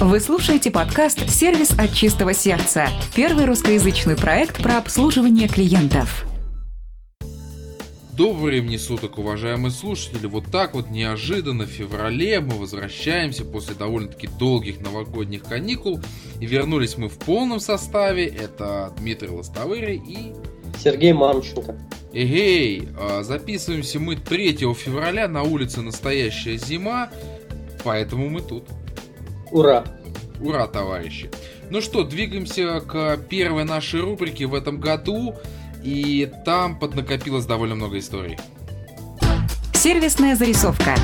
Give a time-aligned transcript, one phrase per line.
[0.00, 6.24] Вы слушаете подкаст «Сервис от чистого сердца»– первый русскоязычный проект про обслуживание клиентов.
[8.12, 10.28] Доброго времени суток, уважаемые слушатели.
[10.28, 16.00] Вот так вот неожиданно в феврале мы возвращаемся после довольно-таки долгих новогодних каникул.
[16.38, 18.24] И вернулись мы в полном составе.
[18.24, 20.32] Это Дмитрий Лостовырь и...
[20.78, 21.76] Сергей Мамченко.
[22.12, 27.10] Эгей, а, записываемся мы 3 февраля, на улице настоящая зима,
[27.82, 28.62] поэтому мы тут.
[29.50, 29.84] Ура!
[30.40, 31.30] Ура, товарищи!
[31.70, 35.34] Ну что, двигаемся к первой нашей рубрике в этом году,
[35.82, 38.38] и там поднакопилось довольно много историй.
[39.74, 40.94] Сервисная зарисовка.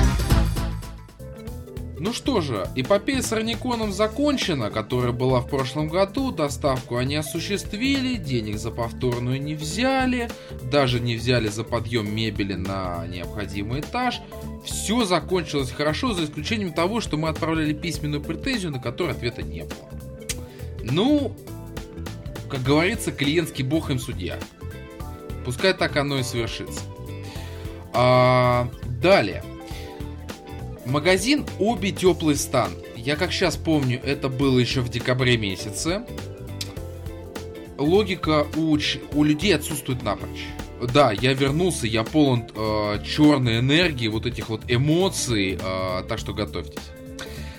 [2.05, 8.17] Ну что же, эпопея с Раниконом закончена, которая была в прошлом году, доставку они осуществили,
[8.17, 10.29] денег за повторную не взяли,
[10.71, 14.21] даже не взяли за подъем мебели на необходимый этаж.
[14.63, 19.61] Все закончилось хорошо, за исключением того, что мы отправляли письменную претензию, на которую ответа не
[19.61, 19.89] было.
[20.83, 21.35] Ну,
[22.51, 24.37] как говорится, клиентский бог им судья.
[25.43, 26.81] Пускай так оно и совершится.
[27.95, 28.69] А,
[29.01, 29.43] далее.
[30.85, 32.71] Магазин Оби Теплый Стан.
[32.95, 36.05] Я как сейчас помню, это было еще в декабре месяце.
[37.77, 38.77] Логика у,
[39.13, 40.45] у людей отсутствует напрочь.
[40.93, 46.33] Да, я вернулся, я полон э, черной энергии, вот этих вот эмоций, э, так что
[46.33, 46.83] готовьтесь.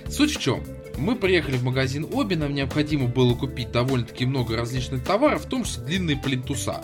[0.09, 0.63] Суть в чем?
[0.97, 5.65] Мы приехали в магазин Оби, нам необходимо было купить довольно-таки много различных товаров, в том
[5.65, 6.83] числе длинные плинтуса.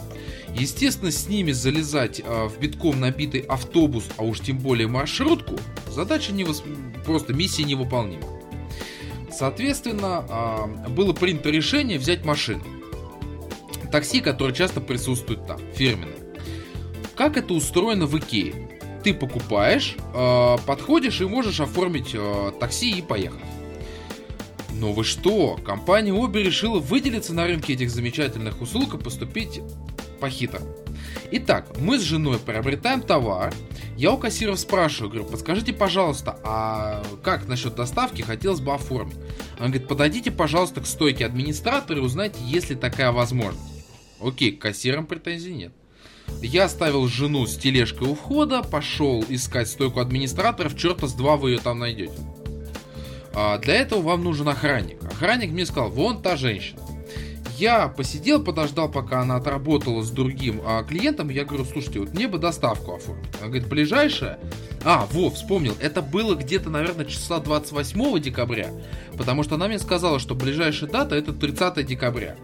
[0.54, 5.56] Естественно, с ними залезать э, в битком набитый автобус, а уж тем более маршрутку,
[5.90, 6.62] задача не вос...
[7.06, 8.26] просто миссия невыполнима.
[9.30, 12.64] Соответственно, э, было принято решение взять машину.
[13.90, 16.18] Такси, которое часто присутствует там, фирменное.
[17.14, 18.68] Как это устроено в Икее?
[19.02, 23.40] Ты покупаешь, э, подходишь и можешь оформить э, такси и поехать.
[24.74, 25.56] Но вы что?
[25.64, 29.60] Компания Оби решила выделиться на рынке этих замечательных услуг и поступить
[30.20, 30.74] по-хитрому.
[31.30, 33.52] Итак, мы с женой приобретаем товар.
[33.96, 39.16] Я у кассиров спрашиваю, говорю, подскажите, пожалуйста, а как насчет доставки хотелось бы оформить?
[39.58, 43.86] Он говорит, подойдите, пожалуйста, к стойке администратора и узнайте, есть ли такая возможность.
[44.20, 45.72] Окей, к кассирам претензий нет.
[46.40, 51.50] Я оставил жену с тележкой у входа, пошел искать стойку администраторов, черта с два вы
[51.50, 52.14] ее там найдете.
[53.34, 55.02] А для этого вам нужен охранник.
[55.04, 56.80] Охранник мне сказал, вон та женщина.
[57.56, 61.28] Я посидел, подождал, пока она отработала с другим а, клиентом.
[61.28, 63.28] Я говорю, слушайте, вот мне бы доставку оформить.
[63.38, 64.40] Она говорит, ближайшая?
[64.84, 65.76] А, во, вспомнил.
[65.80, 68.72] Это было где-то, наверное, числа 28 декабря.
[69.16, 72.36] Потому что она мне сказала, что ближайшая дата это 30 декабря.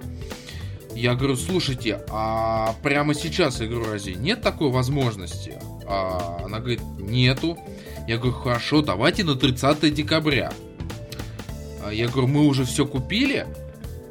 [0.95, 5.59] Я говорю, слушайте, а прямо сейчас, я говорю, разве нет такой возможности?
[5.87, 7.59] А она говорит, нету.
[8.07, 10.53] Я говорю, хорошо, давайте на 30 декабря.
[11.85, 13.47] А я говорю, мы уже все купили?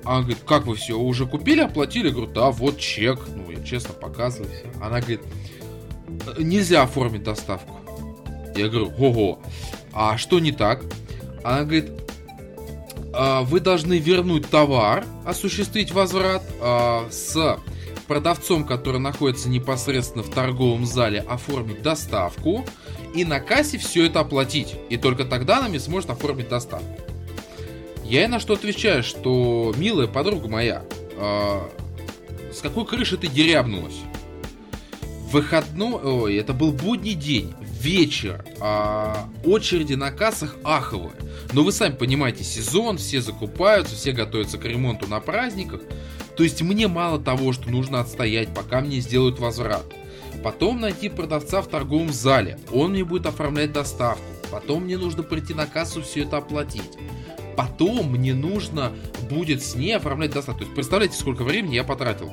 [0.03, 2.07] Она говорит, как вы все, уже купили, оплатили?
[2.07, 3.19] Я говорю, да, вот чек.
[3.35, 4.71] Ну, я честно показываю все.
[4.81, 5.21] Она говорит,
[6.37, 7.75] нельзя оформить доставку.
[8.55, 9.39] Я говорю, ого,
[9.93, 10.83] а что не так?
[11.43, 11.91] Она говорит,
[13.13, 17.57] «А, вы должны вернуть товар, осуществить возврат а, с
[18.07, 22.65] продавцом, который находится непосредственно в торговом зале, оформить доставку
[23.13, 24.75] и на кассе все это оплатить.
[24.89, 26.85] И только тогда она мне сможет оформить доставку.
[28.07, 30.83] Я ей на что отвечаю, что, милая подруга моя,
[31.17, 31.61] э,
[32.53, 33.97] с какой крыши ты дерябнулась?
[35.29, 39.13] Выходной, ой, это был будний день, вечер, э,
[39.43, 41.11] очереди на кассах аховые.
[41.51, 45.81] Но вы сами понимаете, сезон, все закупаются, все готовятся к ремонту на праздниках.
[46.37, 49.83] То есть мне мало того, что нужно отстоять, пока мне сделают возврат.
[50.45, 54.23] Потом найти продавца в торговом зале, он мне будет оформлять доставку.
[54.49, 56.97] Потом мне нужно прийти на кассу все это оплатить
[57.57, 58.93] потом мне нужно
[59.29, 60.59] будет с ней оформлять доставку.
[60.59, 62.31] То есть представляете, сколько времени я потратил.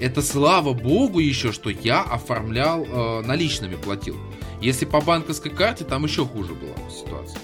[0.00, 4.16] Это слава богу еще, что я оформлял э, наличными, платил.
[4.60, 7.40] Если по банковской карте, там еще хуже была ситуация.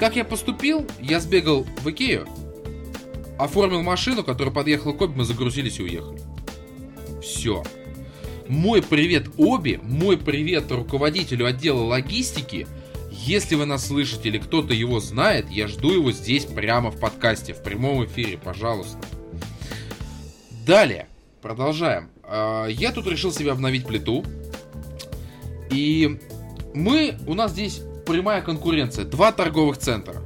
[0.00, 0.86] Как я поступил?
[0.98, 2.26] Я сбегал в Икею,
[3.38, 6.20] оформил машину, которая подъехала к Оби, мы загрузились и уехали.
[7.20, 7.62] Все.
[8.48, 12.66] Мой привет Оби, мой привет руководителю отдела логистики–
[13.28, 17.52] если вы нас слышите или кто-то его знает, я жду его здесь прямо в подкасте,
[17.52, 18.96] в прямом эфире, пожалуйста.
[20.66, 21.08] Далее,
[21.42, 22.08] продолжаем.
[22.22, 24.24] А, я тут решил себе обновить плиту.
[25.70, 26.18] И
[26.72, 29.04] мы, у нас здесь прямая конкуренция.
[29.04, 30.22] Два торговых центра.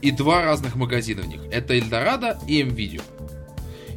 [0.00, 1.42] И два разных магазина в них.
[1.52, 3.02] Это Эльдорадо и МВидео.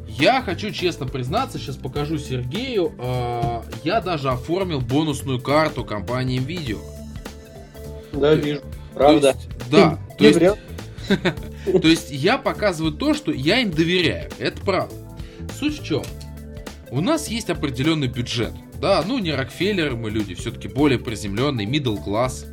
[0.10, 2.94] Я хочу честно признаться, сейчас покажу Сергею.
[2.98, 6.95] А, я даже оформил бонусную карту компании МВидео.
[8.16, 8.62] Да, вижу.
[8.94, 9.30] Правда.
[9.30, 10.40] есть, да, то есть,
[11.82, 14.32] То есть я показываю то, что я им доверяю.
[14.40, 14.96] Это правда.
[15.60, 16.04] Суть в чем?
[16.92, 18.54] У нас есть определенный бюджет.
[18.80, 22.46] Да, ну не Рокфеллер мы люди, все-таки более приземленный, middle класс.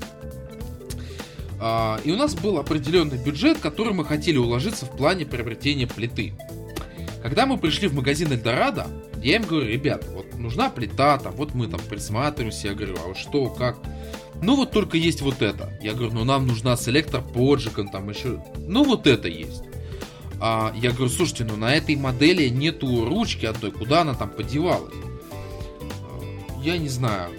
[1.61, 6.33] А, и у нас был определенный бюджет, который мы хотели уложиться в плане приобретения плиты.
[7.23, 8.87] Когда мы пришли в магазин Эльдорадо,
[9.23, 13.09] я им говорю, ребят, вот нужна плита, там, вот мы там присматриваемся, я говорю, а
[13.09, 13.79] вот что, как?
[14.43, 15.73] Ну вот только есть вот это.
[15.81, 19.63] Я говорю, ну нам нужна селектор поджигом, там еще, ну вот это есть.
[20.41, 24.95] А я говорю, слушайте, ну на этой модели нету ручки одной, куда она там подевалась?
[26.61, 27.31] Я не знаю,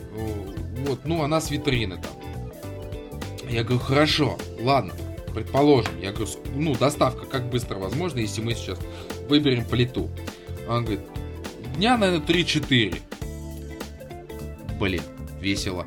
[0.87, 2.11] вот, ну она с витрины там.
[3.49, 4.93] Я говорю, хорошо, ладно,
[5.33, 8.79] предположим, я говорю, ну доставка как быстро возможно, если мы сейчас
[9.27, 10.09] выберем плиту.
[10.69, 11.01] Он говорит,
[11.75, 13.01] дня, наверное, 3-4.
[14.79, 15.01] Блин,
[15.41, 15.85] весело.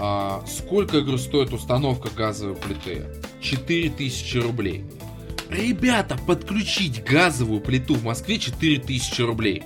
[0.00, 3.06] А сколько, я говорю, стоит установка газовой плиты?
[3.40, 4.84] 4000 рублей.
[5.50, 9.64] Ребята, подключить газовую плиту в Москве 4000 рублей.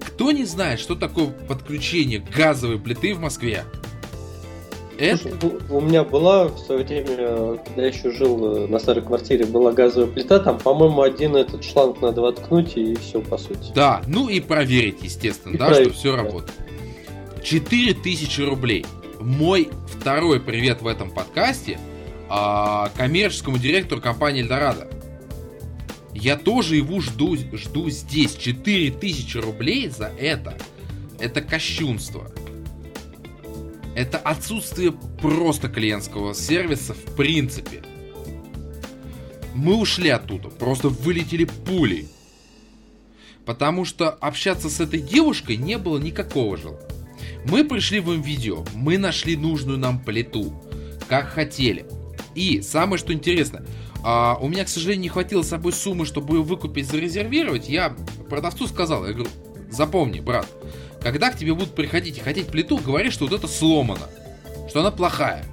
[0.00, 3.64] Кто не знает, что такое подключение газовой плиты в Москве?
[4.98, 5.16] Это...
[5.16, 9.46] Слушай, у меня была в свое время, когда я еще жил э, на старой квартире,
[9.46, 13.72] была газовая плита, там, по-моему, один этот шланг надо воткнуть и все, по сути.
[13.74, 16.22] Да, ну и проверить, естественно, и да, проверить, что все да.
[16.22, 16.61] работает.
[17.42, 18.86] 4000 рублей.
[19.20, 21.78] Мой второй привет в этом подкасте
[22.28, 24.88] а, коммерческому директору компании Эльдорадо.
[26.14, 28.36] Я тоже его жду, жду здесь.
[28.36, 30.56] 4000 рублей за это.
[31.18, 32.30] Это кощунство.
[33.94, 37.82] Это отсутствие просто клиентского сервиса в принципе.
[39.54, 42.08] Мы ушли оттуда, просто вылетели пулей.
[43.44, 46.91] Потому что общаться с этой девушкой не было никакого желания.
[47.44, 50.52] Мы пришли в видео, мы нашли нужную нам плиту,
[51.08, 51.86] как хотели.
[52.34, 53.64] И самое что интересно,
[54.04, 57.68] а, у меня, к сожалению, не хватило с собой суммы, чтобы ее выкупить, зарезервировать.
[57.68, 57.96] Я
[58.28, 59.30] продавцу сказал, я говорю,
[59.70, 60.46] запомни, брат,
[61.00, 64.08] когда к тебе будут приходить и хотеть плиту, говори, что вот это сломано,
[64.68, 65.44] что она плохая.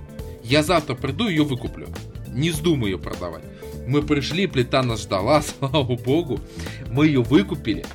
[0.44, 1.88] Я завтра приду и ее выкуплю.
[2.28, 3.44] Не вздумай ее продавать.
[3.88, 6.40] Мы пришли, плита нас ждала, слава богу.
[6.90, 7.86] Мы ее выкупили.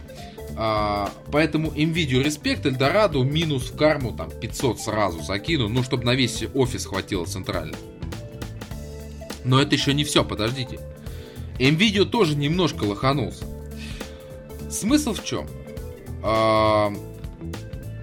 [0.57, 6.15] А, поэтому NVIDIA респект, Эльдорадо минус в карму там 500 сразу закину, ну чтобы на
[6.15, 7.77] весь офис хватило центрально.
[9.45, 10.79] Но это еще не все, подождите.
[11.59, 13.45] NVIDIA тоже немножко лоханулся.
[14.71, 15.47] Смысл в чем?
[16.23, 16.93] А,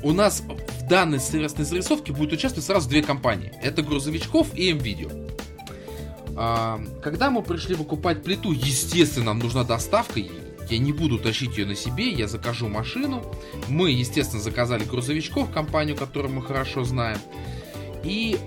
[0.03, 3.53] у нас в данной сервисной зарисовке будет участвовать сразу две компании.
[3.61, 5.31] Это грузовичков и NVIDIA.
[6.35, 10.19] А, когда мы пришли выкупать плиту, естественно, нам нужна доставка.
[10.71, 13.21] Я не буду тащить ее на себе, я закажу машину.
[13.67, 17.17] Мы, естественно, заказали грузовичков, компанию, которую мы хорошо знаем.
[18.05, 18.37] И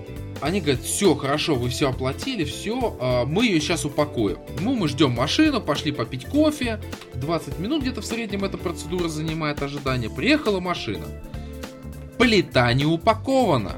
[0.41, 4.39] они говорят, все, хорошо, вы все оплатили, все, а, мы ее сейчас упакуем.
[4.59, 6.81] Ну, мы ждем машину, пошли попить кофе.
[7.13, 10.09] 20 минут где-то в среднем эта процедура занимает ожидание.
[10.09, 11.05] Приехала машина.
[12.17, 13.75] Плита не упакована.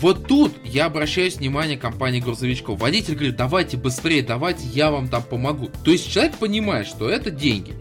[0.00, 2.78] Вот тут я обращаюсь внимание компании грузовичков.
[2.78, 5.70] Водитель говорит, давайте быстрее, давайте я вам там помогу.
[5.84, 7.74] То есть человек понимает, что это деньги,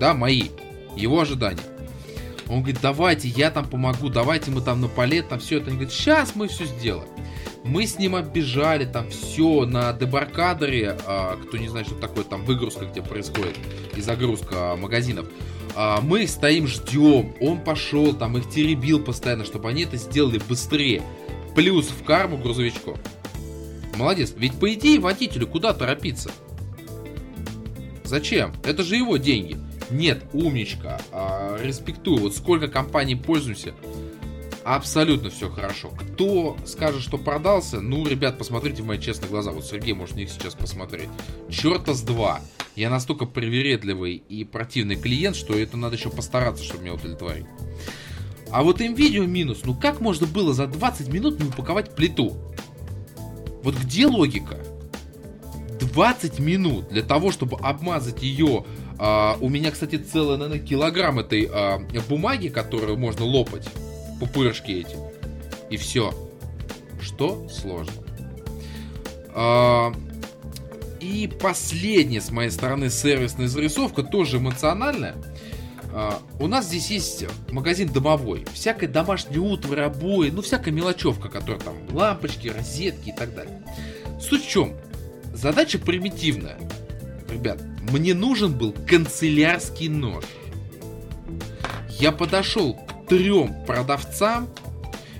[0.00, 0.44] да, мои,
[0.96, 1.60] его ожидания.
[2.48, 5.66] Он говорит, давайте я там помогу, давайте мы там на палет, там все это.
[5.68, 7.08] Он говорит, сейчас мы все сделаем.
[7.64, 12.46] Мы с ним оббежали там все на дебаркадере, а, кто не знает, что такое там
[12.46, 13.58] выгрузка, где происходит
[13.94, 15.26] и загрузка магазинов.
[15.76, 21.02] А, мы стоим, ждем, он пошел, там их теребил постоянно, чтобы они это сделали быстрее
[21.54, 22.98] плюс в карму грузовичков.
[23.96, 24.32] Молодец.
[24.36, 26.30] Ведь по идее водителю куда торопиться?
[28.04, 28.52] Зачем?
[28.64, 29.58] Это же его деньги.
[29.90, 31.00] Нет, умничка.
[31.12, 32.20] А, респектую.
[32.20, 33.74] Вот сколько компаний пользуемся.
[34.64, 35.90] Абсолютно все хорошо.
[35.90, 39.50] Кто скажет, что продался, ну, ребят, посмотрите в мои честные глаза.
[39.50, 41.08] Вот Сергей может них сейчас посмотреть.
[41.50, 42.40] Черта с два.
[42.76, 47.46] Я настолько привередливый и противный клиент, что это надо еще постараться, чтобы меня удовлетворить.
[48.50, 49.60] А вот NVIDIA минус.
[49.64, 52.36] Ну как можно было за 20 минут не упаковать плиту?
[53.62, 54.58] Вот где логика?
[55.80, 58.64] 20 минут для того, чтобы обмазать ее.
[58.98, 61.78] А, у меня, кстати, целый, наверное, килограмм этой а,
[62.08, 63.68] бумаги, которую можно лопать.
[64.20, 64.96] Пупырышки эти.
[65.70, 66.12] И все.
[67.00, 67.92] Что сложно.
[69.34, 69.92] А,
[71.00, 75.14] и последняя с моей стороны сервисная зарисовка, тоже эмоциональная.
[75.98, 78.46] Uh, у нас здесь есть магазин домовой.
[78.54, 83.64] Всякая домашняя утварь, обои, ну всякая мелочевка, которая там лампочки, розетки и так далее.
[84.20, 84.76] Суть в чем?
[85.34, 86.56] Задача примитивная.
[87.28, 90.24] Ребят, мне нужен был канцелярский нож.
[91.98, 94.48] Я подошел к трем продавцам,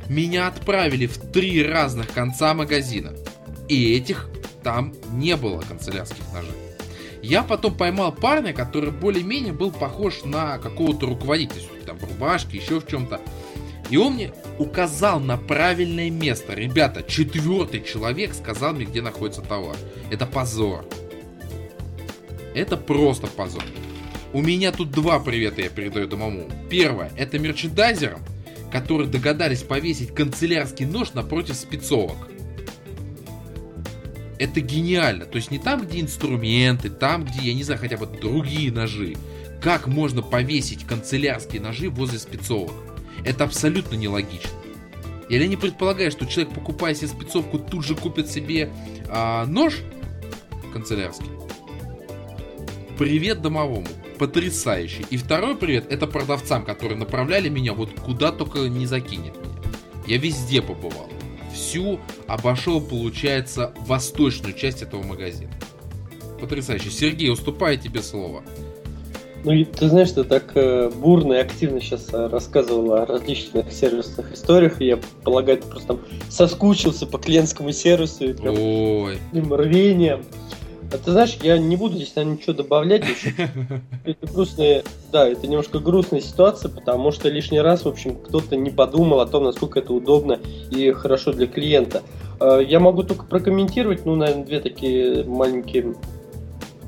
[0.09, 3.15] меня отправили в три разных конца магазина.
[3.69, 4.31] И этих
[4.63, 6.68] там не было канцелярских ножей.
[7.23, 12.81] Я потом поймал парня, который более-менее был похож на какого-то руководителя, там в рубашке, еще
[12.81, 13.21] в чем-то.
[13.91, 16.55] И он мне указал на правильное место.
[16.55, 19.77] Ребята, четвертый человек сказал мне, где находится товар.
[20.11, 20.85] Это позор.
[22.55, 23.65] Это просто позор.
[24.33, 26.49] У меня тут два привета я передаю домому.
[26.69, 28.21] Первое, это мерчендайзерам,
[28.71, 32.17] которые догадались повесить канцелярский нож напротив спецовок.
[34.39, 35.27] Это гениально.
[35.27, 39.17] То есть не там, где инструменты, там, где, я не знаю, хотя бы другие ножи.
[39.61, 42.75] Как можно повесить канцелярские ножи возле спецовок?
[43.25, 44.51] Это абсолютно нелогично.
[45.29, 48.71] Я не предполагаю, что человек, покупая себе спецовку, тут же купит себе
[49.09, 49.79] а, нож
[50.73, 51.27] канцелярский.
[52.97, 53.87] Привет домовому.
[54.19, 55.05] Потрясающий.
[55.11, 59.59] И второй привет это продавцам, которые направляли меня вот куда только не закинет меня.
[60.07, 61.11] Я везде побывал.
[61.59, 61.99] Всю
[62.29, 65.51] обошел, получается, восточную часть этого магазина.
[66.41, 66.91] Потрясающе.
[66.91, 68.45] Сергей, уступаю тебе слово.
[69.43, 73.73] Ну, и ты знаешь, ты так э, бурно и активно сейчас э, рассказывал о различных
[73.73, 79.19] сервисных историях, и я полагаю, ты просто там соскучился по клиентскому сервису и прям Ой.
[79.33, 80.25] рвением.
[80.91, 83.05] А ты знаешь, я не буду здесь наверное, ничего добавлять.
[84.05, 88.71] Это грустная, да, это немножко грустная ситуация, потому что лишний раз, в общем, кто-то не
[88.71, 90.39] подумал о том, насколько это удобно
[90.71, 92.03] и хорошо для клиента.
[92.41, 95.95] Э, я могу только прокомментировать, ну, наверное, две такие маленькие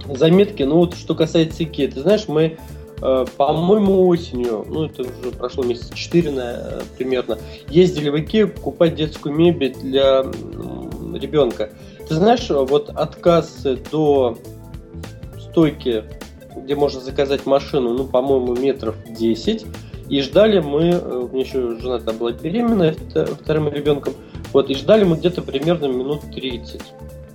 [0.09, 0.62] заметки.
[0.62, 2.57] Ну вот что касается Икеи, ты знаешь, мы,
[3.02, 7.38] э, по-моему, осенью, ну это уже прошло месяца 4 на, примерно,
[7.69, 10.25] ездили в Икею покупать детскую мебель для
[11.14, 11.71] ребенка.
[12.11, 14.37] Ты знаешь, вот от кассы до
[15.38, 16.02] стойки,
[16.57, 19.64] где можно заказать машину, ну, по-моему, метров 10,
[20.09, 22.97] и ждали мы, э, у меня еще жена там была беременная
[23.40, 24.14] вторым ребенком,
[24.52, 26.83] вот, и ждали мы где-то примерно минут 30.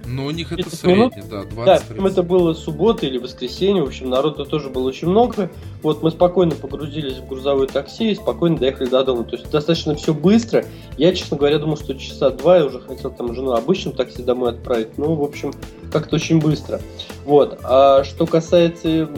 [0.07, 4.09] Ну, у них это средний, да, 20 Да, это было суббота или воскресенье, в общем,
[4.09, 5.50] народу тоже было очень много.
[5.81, 9.24] Вот мы спокойно погрузились в грузовое такси и спокойно доехали до дома.
[9.24, 10.65] То есть достаточно все быстро.
[10.97, 14.51] Я, честно говоря, думал, что часа два я уже хотел там жену обычным такси домой
[14.51, 14.97] отправить.
[14.97, 15.53] Ну, в общем,
[15.91, 16.81] как-то очень быстро.
[17.25, 17.59] Вот.
[17.63, 19.09] А что касается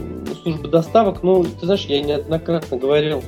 [0.44, 3.24] службы доставок, ну, ты знаешь, я неоднократно говорил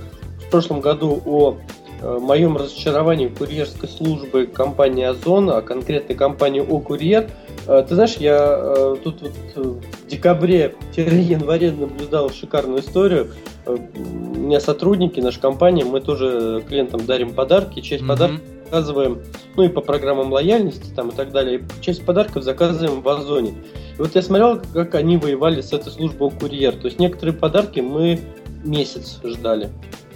[0.45, 1.57] в прошлом году о
[2.01, 7.29] моем разочаровании курьерской службы компании Озон, а конкретно компании О Курьер–
[7.69, 13.31] Э, ты знаешь, я э, тут вот э, в декабре-январе наблюдал шикарную историю.
[13.65, 18.07] У меня сотрудники нашей компании, мы тоже клиентам дарим подарки, часть mm-hmm.
[18.07, 19.19] подарков заказываем,
[19.55, 21.59] ну и по программам лояльности там и так далее.
[21.59, 23.53] И часть подарков заказываем в Озоне.
[23.97, 26.73] И вот я смотрел, как они воевали с этой службой курьер.
[26.73, 28.19] То есть некоторые подарки мы
[28.63, 29.69] месяц ждали.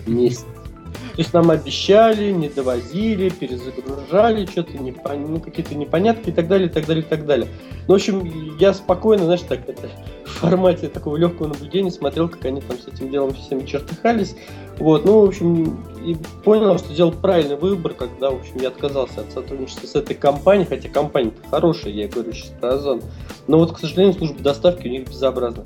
[0.08, 0.46] Месяц.
[0.94, 5.32] То есть нам обещали, не довозили, перезагружали, что-то непон...
[5.32, 7.48] ну, какие-то непонятки и так далее, и так далее, и так далее.
[7.88, 9.90] Ну, в общем, я спокойно, знаешь, так это
[10.26, 14.36] в формате такого легкого наблюдения смотрел, как они там с этим делом всеми чертыхались.
[14.80, 19.22] Вот, ну, в общем, и понял, что сделал правильный выбор, когда, в общем, я отказался
[19.22, 23.02] от сотрудничества с этой компанией, хотя компания хорошая, я говорю сейчас про Озон.
[23.48, 25.64] Но вот, к сожалению, служба доставки у них безобразна.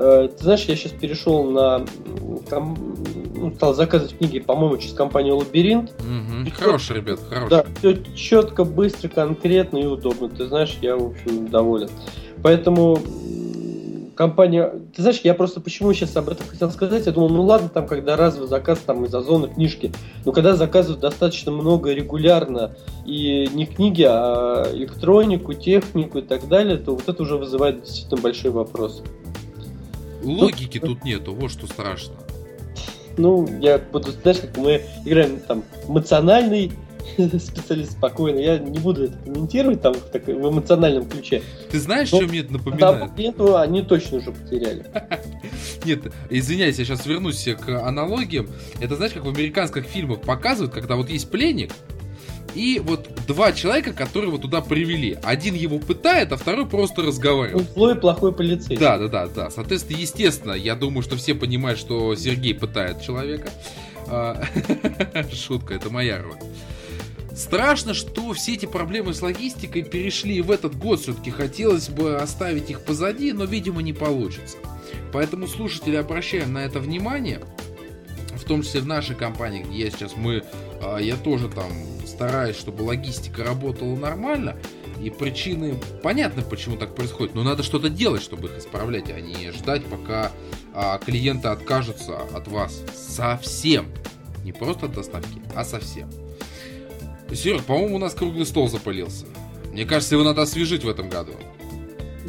[0.00, 1.84] Э, ты знаешь, я сейчас перешел на...
[2.50, 5.92] Ну, стал заказывать книги, по-моему, через компанию Лабиринт.
[6.00, 6.50] Угу.
[6.58, 7.50] Хороший, ребят, хороший.
[7.50, 10.28] Да, все четко, быстро, конкретно и удобно.
[10.30, 11.90] Ты знаешь, я, в общем, доволен.
[12.42, 12.98] Поэтому
[14.14, 14.72] компания...
[14.94, 17.04] Ты знаешь, я просто почему сейчас об этом хотел сказать?
[17.04, 19.92] Я думал, ну ладно, там, когда разовый заказ там из озона книжки,
[20.24, 22.72] но когда заказывают достаточно много регулярно,
[23.04, 28.20] и не книги, а электронику, технику и так далее, то вот это уже вызывает действительно
[28.20, 29.02] большой вопрос.
[30.22, 32.14] Логики ну, тут нету, вот что страшно.
[33.16, 36.72] Ну, я буду, знаешь, как мы играем там эмоциональный
[37.38, 38.38] специалист спокойно.
[38.38, 41.42] Я не буду это комментировать там так, в эмоциональном ключе.
[41.70, 43.10] Ты знаешь, Но, что мне это напоминает?
[43.18, 44.84] Эту они точно уже потеряли.
[45.84, 48.48] Нет, извиняюсь, я сейчас вернусь к аналогиям.
[48.80, 51.72] Это знаешь, как в американских фильмах показывают, когда вот есть пленник,
[52.54, 55.18] и вот два человека, которые вот туда привели.
[55.22, 57.70] Один его пытает, а второй просто разговаривает.
[57.72, 58.76] Злой плохой полицейский.
[58.76, 59.50] Да, да, да, да.
[59.50, 63.50] Соответственно, естественно, я думаю, что все понимают, что Сергей пытает человека.
[64.06, 64.42] А,
[65.32, 66.36] шутка, это моя роль.
[67.34, 71.00] Страшно, что все эти проблемы с логистикой перешли в этот год.
[71.00, 74.58] Все-таки хотелось бы оставить их позади, но, видимо, не получится.
[75.12, 77.40] Поэтому, слушатели, обращаем на это внимание.
[78.34, 80.42] В том числе в нашей компании, где я сейчас, мы,
[80.82, 81.70] а, я тоже там
[82.20, 84.54] стараюсь, чтобы логистика работала нормально.
[85.02, 87.34] И причины понятны, почему так происходит.
[87.34, 90.30] Но надо что-то делать, чтобы их исправлять, а не ждать, пока
[90.74, 93.86] а, клиенты откажутся от вас совсем.
[94.44, 96.10] Не просто от доставки, а совсем.
[97.32, 99.24] Серег, по-моему, у нас круглый стол запалился.
[99.72, 101.32] Мне кажется, его надо освежить в этом году.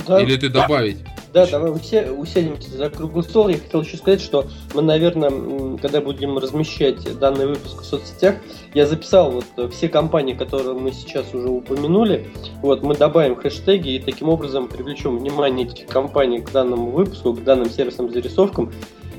[0.07, 0.21] Да.
[0.21, 1.03] Или ты добавить?
[1.03, 3.49] Да, давай все усядемся за круглый стол.
[3.49, 8.35] Я хотел еще сказать, что мы, наверное, когда будем размещать данный выпуск в соцсетях,
[8.73, 12.27] я записал вот э, все компании, которые мы сейчас уже упомянули.
[12.61, 17.43] Вот мы добавим хэштеги и таким образом привлечем внимание этих компаний к данному выпуску, к
[17.43, 18.71] данным сервисным зарисовкам.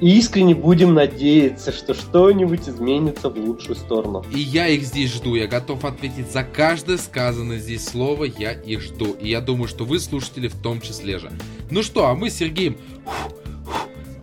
[0.03, 4.25] И искренне будем надеяться, что что-нибудь изменится в лучшую сторону.
[4.35, 5.37] И я их здесь жду.
[5.37, 8.25] Я готов ответить за каждое сказанное здесь слово.
[8.25, 9.13] Я их жду.
[9.13, 11.31] И я думаю, что вы, слушатели, в том числе же.
[11.71, 12.79] Ну что, а мы с Сергеем...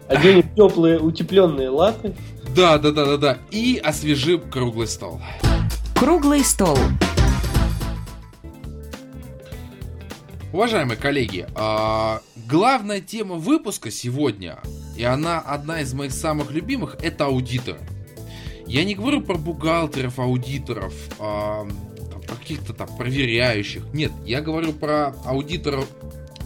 [0.10, 2.14] Оденем теплые, утепленные латы.
[2.54, 3.38] Да, да, да, да, да.
[3.50, 5.22] И освежим круглый стол.
[5.96, 6.78] Круглый стол.
[10.52, 12.20] Уважаемые коллеги, а,
[12.50, 14.60] главная тема выпуска сегодня,
[15.00, 17.80] и она одна из моих самых любимых, это аудиторы.
[18.68, 21.66] Я не говорю про бухгалтеров, аудиторов, а,
[22.28, 23.86] каких-то там проверяющих.
[23.94, 25.88] Нет, я говорю про аудиторов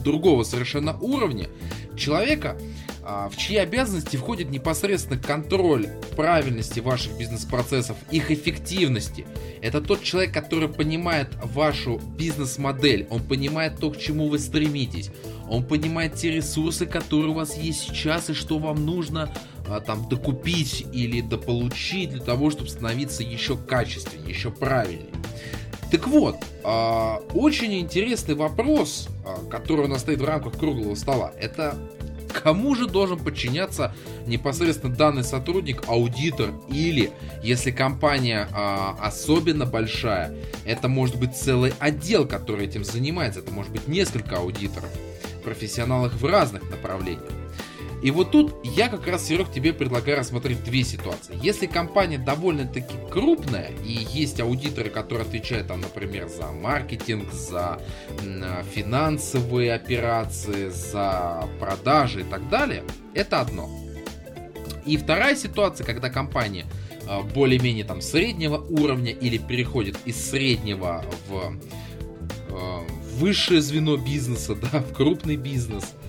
[0.03, 1.50] другого совершенно уровня.
[1.98, 2.55] Человека,
[3.03, 9.25] в чьи обязанности входит непосредственно контроль правильности ваших бизнес-процессов, их эффективности.
[9.62, 15.10] Это тот человек, который понимает вашу бизнес-модель, он понимает то, к чему вы стремитесь,
[15.50, 19.33] он понимает те ресурсы, которые у вас есть сейчас и что вам нужно
[19.67, 25.12] а, там докупить или дополучить для того, чтобы становиться еще качественнее, еще правильнее.
[25.91, 29.10] Так вот, а, очень интересный вопрос,
[29.50, 31.77] который у нас стоит в рамках круглого стола, это
[32.34, 33.94] Кому же должен подчиняться
[34.25, 37.12] непосредственно данный сотрудник, аудитор или,
[37.44, 40.36] если компания а, особенно большая,
[40.66, 44.90] это может быть целый отдел, который этим занимается, это может быть несколько аудиторов,
[45.44, 47.42] профессионалов в разных направлениях.
[48.03, 51.39] И вот тут я как раз, Серег, тебе предлагаю рассмотреть две ситуации.
[51.41, 57.79] Если компания довольно-таки крупная и есть аудиторы, которые отвечают, там, например, за маркетинг, за
[58.75, 62.83] финансовые операции, за продажи и так далее,
[63.13, 63.69] это одно.
[64.86, 66.65] И вторая ситуация, когда компания
[67.08, 71.58] а, более-менее там среднего уровня или переходит из среднего в
[72.49, 72.86] а,
[73.17, 75.93] высшее звено бизнеса, да, в крупный бизнес–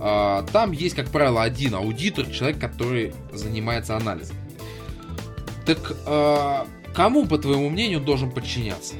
[0.00, 4.36] там есть, как правило, один аудитор, человек, который занимается анализом.
[5.66, 8.94] Так а, кому, по твоему мнению, должен подчиняться?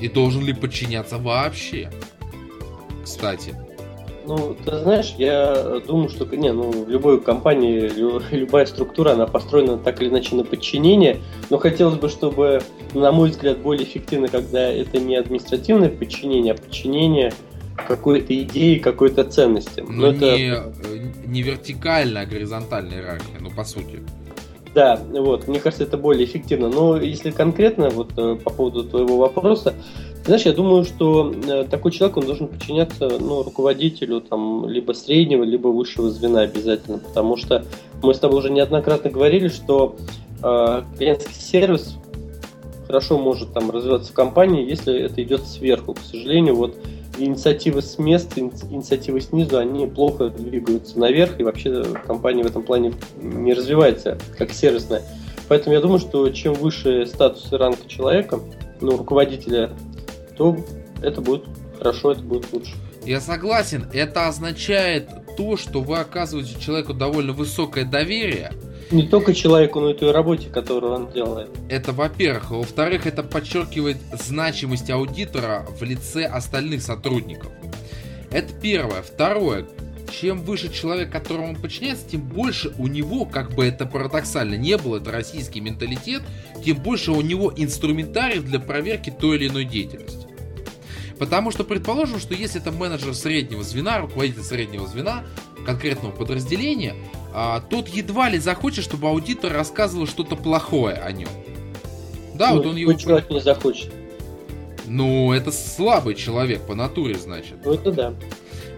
[0.00, 1.90] И должен ли подчиняться вообще?
[3.04, 3.54] Кстати.
[4.26, 7.88] Ну, ты знаешь, я думаю, что не, ну, в любой компании
[8.30, 12.60] любая структура, она построена так или иначе на подчинение, но хотелось бы, чтобы,
[12.92, 17.32] на мой взгляд, более эффективно, когда это не административное подчинение, а подчинение
[17.86, 19.80] какой-то идеи, какой-то ценности.
[19.80, 20.72] Но, Но не, это...
[21.26, 24.00] не вертикальная, а горизонтальная иерархия, ну по сути.
[24.74, 26.68] Да, вот, мне кажется, это более эффективно.
[26.68, 29.74] Но если конкретно, вот э, по поводу твоего вопроса,
[30.24, 35.42] знаешь, я думаю, что э, такой человек, он должен подчиняться ну, руководителю там, либо среднего,
[35.42, 37.64] либо высшего звена обязательно, потому что
[38.02, 39.96] мы с тобой уже неоднократно говорили, что
[40.42, 41.96] э, клиентский сервис
[42.86, 45.94] хорошо может там развиваться в компании, если это идет сверху.
[45.94, 46.76] К сожалению, вот
[47.18, 52.94] инициативы с места, инициативы снизу, они плохо двигаются наверх, и вообще компания в этом плане
[53.20, 55.02] не развивается как сервисная.
[55.48, 58.40] Поэтому я думаю, что чем выше статус и ранг человека,
[58.80, 59.70] ну, руководителя,
[60.36, 60.56] то
[61.02, 61.44] это будет
[61.78, 62.72] хорошо, это будет лучше.
[63.04, 68.52] Я согласен, это означает то, что вы оказываете человеку довольно высокое доверие,
[68.90, 71.50] не только человеку, но и той работе, которую он делает.
[71.68, 72.50] Это во-первых.
[72.50, 77.52] Во-вторых, это подчеркивает значимость аудитора в лице остальных сотрудников.
[78.30, 79.02] Это первое.
[79.02, 79.66] Второе.
[80.10, 84.78] Чем выше человек, которому он подчиняется, тем больше у него, как бы это парадоксально не
[84.78, 86.22] было, это российский менталитет,
[86.64, 90.27] тем больше у него инструментариев для проверки той или иной деятельности.
[91.18, 95.24] Потому что предположим, что если это менеджер среднего звена, руководитель среднего звена
[95.66, 96.94] конкретного подразделения,
[97.34, 101.28] а, тот едва ли захочет, чтобы аудитор рассказывал что-то плохое о нем.
[102.34, 102.92] Да, ну, вот он его...
[102.94, 103.92] человек не захочет.
[104.86, 107.56] Ну, это слабый человек по натуре, значит.
[107.64, 108.14] Ну, это да.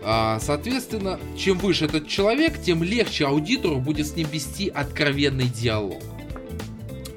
[0.02, 6.02] А, соответственно, чем выше этот человек, тем легче аудитору будет с ним вести откровенный диалог.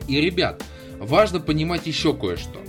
[0.08, 0.62] И, ребят,
[1.00, 2.60] важно понимать еще кое-что.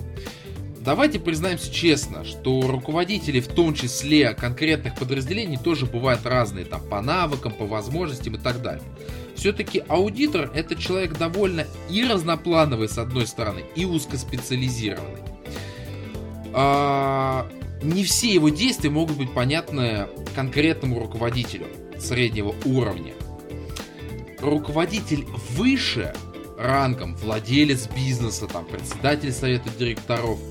[0.84, 7.00] Давайте признаемся честно, что руководители, в том числе конкретных подразделений, тоже бывают разные, там, по
[7.00, 8.82] навыкам, по возможностям и так далее.
[9.34, 15.22] Все-таки аудитор это человек довольно и разноплановый с одной стороны, и узкоспециализированный.
[16.52, 17.48] А,
[17.82, 21.66] не все его действия могут быть понятны конкретному руководителю
[21.98, 23.14] среднего уровня.
[24.38, 26.12] Руководитель выше
[26.58, 30.38] рангом, владелец бизнеса, там, председатель совета директоров–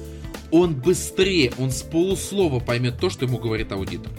[0.54, 4.12] он быстрее, он с полуслова поймет то, что ему говорит аудитор.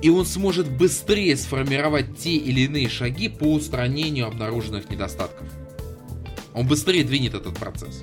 [0.00, 5.46] И он сможет быстрее сформировать те или иные шаги по устранению обнаруженных недостатков.
[6.54, 8.02] Он быстрее двинет этот процесс.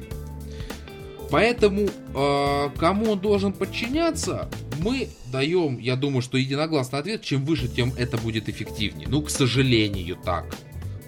[1.32, 4.48] Поэтому э, кому он должен подчиняться,
[4.80, 9.08] мы даем, я думаю, что единогласный ответ, чем выше, тем это будет эффективнее.
[9.10, 10.56] Ну, к сожалению, так.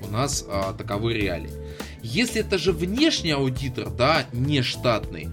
[0.01, 1.51] У нас э, таковы реалии.
[2.01, 5.29] Если это же внешний аудитор, да, не штатный,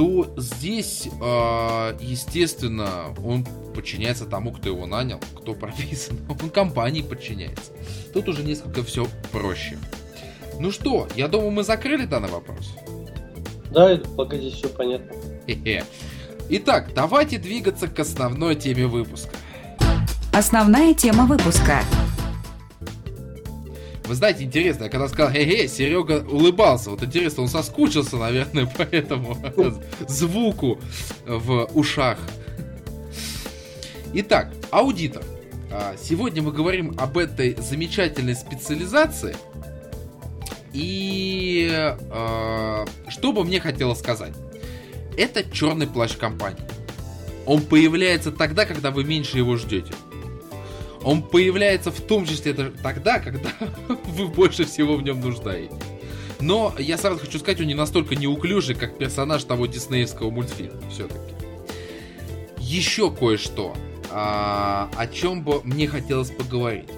[0.00, 6.18] то здесь, э, естественно, он подчиняется тому, кто его нанял, кто прописан.
[6.26, 7.72] Он компании подчиняется.
[8.14, 9.76] Тут уже несколько все проще.
[10.58, 12.74] Ну что, я думаю, мы закрыли данный вопрос.
[13.72, 15.12] Да, пока здесь все понятно.
[15.46, 15.84] Хе-хе.
[16.48, 19.36] Итак, давайте двигаться к основной теме выпуска.
[20.32, 21.82] Основная тема выпуска.
[24.10, 26.90] Вы знаете, интересно, я когда сказал хе-хе, Серега улыбался.
[26.90, 29.38] Вот интересно, он соскучился, наверное, по этому
[30.08, 30.80] звуку
[31.24, 32.18] в ушах.
[34.12, 35.22] Итак, аудитор.
[35.70, 39.36] А, сегодня мы говорим об этой замечательной специализации–
[40.72, 44.32] и э, что бы мне хотелось сказать?
[45.16, 46.62] Это черный плащ компании.
[47.44, 49.92] Он появляется тогда, когда вы меньше его ждете.
[51.02, 53.50] Он появляется в том числе тогда, когда
[53.88, 55.76] вы больше всего в нем нуждаетесь.
[56.40, 61.34] Но я сразу хочу сказать, он не настолько неуклюжий, как персонаж того диснеевского мультфильма, все-таки.
[62.58, 63.74] Еще кое-что,
[64.10, 66.88] а, о чем бы мне хотелось поговорить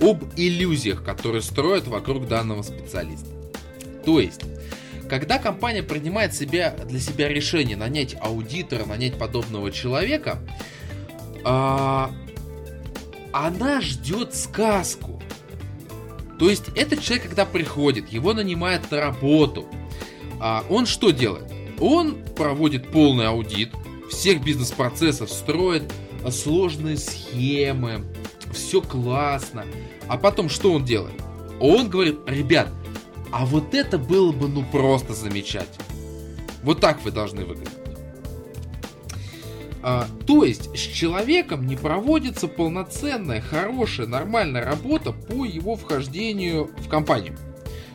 [0.00, 3.28] об иллюзиях, которые строят вокруг данного специалиста.
[4.04, 4.42] То есть,
[5.08, 10.38] когда компания принимает себя, для себя решение нанять аудитора, нанять подобного человека,
[11.44, 12.10] а,
[13.34, 15.20] она ждет сказку.
[16.38, 19.66] То есть этот человек, когда приходит, его нанимает на работу,
[20.40, 21.50] а, он что делает?
[21.80, 23.72] Он проводит полный аудит
[24.08, 25.82] всех бизнес-процессов, строит
[26.30, 28.04] сложные схемы,
[28.52, 29.64] все классно.
[30.06, 31.20] А потом что он делает?
[31.58, 32.68] Он говорит, ребят,
[33.32, 35.84] а вот это было бы ну просто замечательно.
[36.62, 37.83] Вот так вы должны выглядеть.
[39.86, 46.88] А, то есть с человеком не проводится полноценная, хорошая, нормальная работа по его вхождению в
[46.88, 47.36] компанию.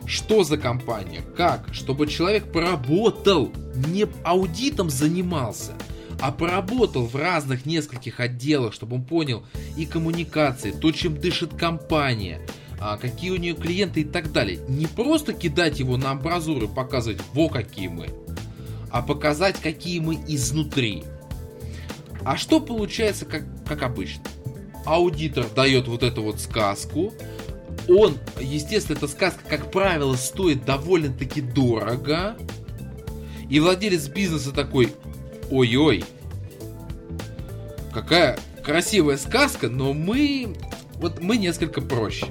[0.06, 1.22] Что за компания?
[1.36, 1.66] Как?
[1.72, 3.50] Чтобы человек поработал,
[3.88, 5.72] не аудитом занимался,
[6.20, 9.42] а поработал в разных нескольких отделах, чтобы он понял
[9.76, 12.40] и коммуникации, то, чем дышит компания,
[12.80, 14.60] а какие у нее клиенты и так далее.
[14.68, 18.10] Не просто кидать его на амбразуры, показывать, во какие мы,
[18.92, 21.02] а показать, какие мы изнутри.
[22.24, 24.22] А что получается, как, как обычно?
[24.84, 27.12] Аудитор дает вот эту вот сказку,
[27.88, 32.36] он, естественно, эта сказка, как правило, стоит довольно-таки дорого,
[33.48, 34.92] и владелец бизнеса такой,
[35.50, 36.04] ой-ой,
[37.92, 40.54] какая красивая сказка, но мы,
[40.94, 42.26] вот мы несколько проще.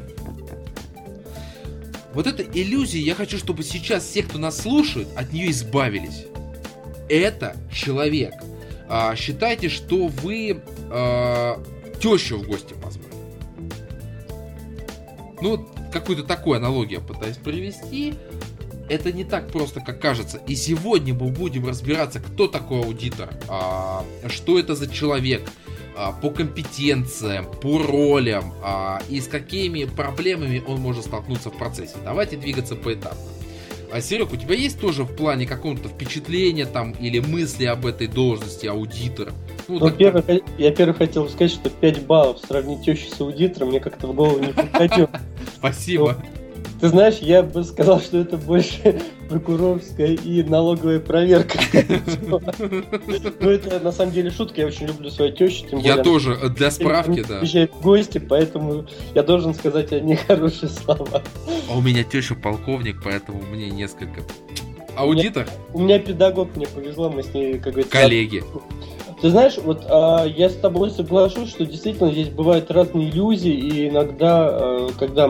[2.14, 6.26] Вот эта иллюзия, я хочу, чтобы сейчас все, кто нас слушает, от нее избавились.
[7.08, 8.34] Это человек.
[8.90, 11.64] А, считайте, что вы а,
[12.02, 13.10] тещу в гости позвали.
[15.42, 18.16] Ну, какую-то такую аналогию пытаюсь привести
[18.90, 20.42] это не так просто, как кажется.
[20.48, 25.48] И сегодня мы будем разбираться, кто такой аудитор, а, что это за человек,
[25.96, 31.96] а, по компетенциям, по ролям а, и с какими проблемами он может столкнуться в процессе.
[32.04, 33.20] Давайте двигаться поэтапно.
[33.92, 38.08] А, Серег, у тебя есть тоже в плане какого-то впечатления там или мысли об этой
[38.08, 39.32] должности аудитора?
[39.68, 39.98] Ну, ну так...
[39.98, 44.14] первый, я первый хотел сказать, что 5 баллов сравнить тещу с аудитором мне как-то в
[44.14, 45.10] голову не приходило.
[45.56, 46.18] Спасибо.
[46.80, 51.60] Ты знаешь, я бы сказал, что это больше прокурорская и налоговая проверка.
[53.40, 54.62] Ну, это на самом деле шутка.
[54.62, 55.66] Я очень люблю свою тещу.
[55.78, 57.40] Я тоже, для справки, да.
[57.40, 61.22] Приезжают гости, поэтому я должен сказать о ней хорошие слова.
[61.70, 64.22] А у меня теща полковник, поэтому мне несколько...
[64.96, 65.48] Аудитор?
[65.74, 67.92] У меня, педагог, мне повезло, мы с ней, как говорится...
[67.92, 68.44] Коллеги.
[69.22, 73.90] Ты знаешь, вот а, я с тобой соглашусь, что действительно здесь бывают разные иллюзии, и
[73.90, 75.28] иногда, а, когда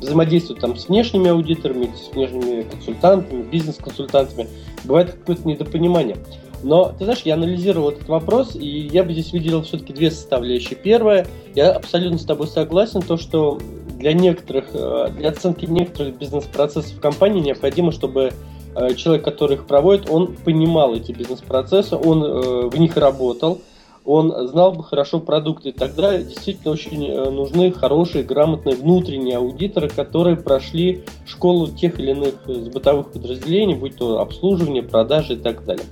[0.00, 4.48] взаимодействуют там с внешними аудиторами, с внешними консультантами, бизнес-консультантами,
[4.84, 6.16] бывает какое-то недопонимание.
[6.62, 10.76] Но, ты знаешь, я анализировал этот вопрос, и я бы здесь выделил все-таки две составляющие.
[10.76, 13.58] Первое, я абсолютно с тобой согласен, то, что
[13.98, 18.32] для некоторых, а, для оценки некоторых бизнес-процессов компании необходимо, чтобы
[18.74, 23.60] Э, человек, который их проводит, он понимал эти бизнес-процессы, он э, в них работал,
[24.04, 25.72] он знал бы хорошо продукты.
[25.72, 32.46] Тогда действительно очень э, нужны хорошие, грамотные внутренние аудиторы, которые прошли школу тех или иных
[32.72, 35.86] бытовых подразделений, будь то обслуживание, продажи и так далее.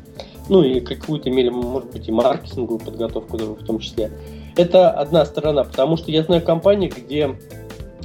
[0.49, 4.11] Ну и какую-то имели, может быть, и маркетинговую подготовку в том числе.
[4.57, 7.37] Это одна сторона, потому что я знаю компании, где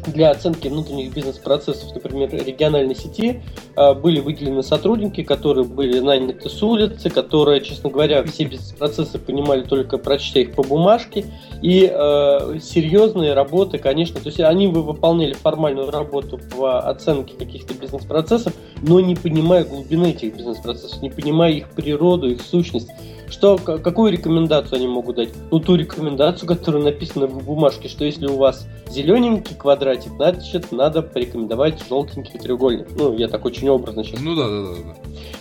[0.07, 3.41] для оценки внутренних бизнес-процессов, например, региональной сети,
[3.75, 9.61] а, были выделены сотрудники, которые были наняты с улицы, которые, честно говоря, все бизнес-процессы понимали
[9.61, 11.25] только прочтя их по бумажке.
[11.61, 18.53] И э, серьезные работы, конечно, то есть они выполняли формальную работу по оценке каких-то бизнес-процессов,
[18.81, 22.89] но не понимая глубины этих бизнес-процессов, не понимая их природу, их сущность.
[23.29, 25.29] Что, какую рекомендацию они могут дать?
[25.51, 31.01] Ну, ту рекомендацию, которая написана в бумажке, что если у вас зелененький квадратик, значит, надо
[31.01, 32.87] порекомендовать желтенький треугольник.
[32.95, 34.19] Ну, я так очень образно сейчас.
[34.21, 34.73] Ну да, да, да.
[34.73, 34.95] да.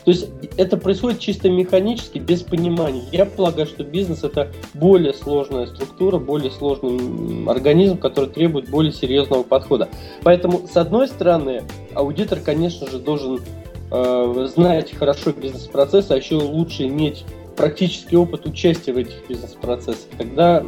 [0.04, 3.02] То есть это происходит чисто механически, без понимания.
[3.12, 9.42] Я полагаю, что бизнес это более сложная структура, более сложный организм, который требует более серьезного
[9.42, 9.88] подхода.
[10.22, 11.62] Поэтому, с одной стороны,
[11.94, 13.40] аудитор, конечно же, должен
[13.90, 17.24] э, знать хорошо бизнес-процессы, а еще лучше иметь
[17.56, 20.64] практический опыт участия в этих бизнес-процессах, тогда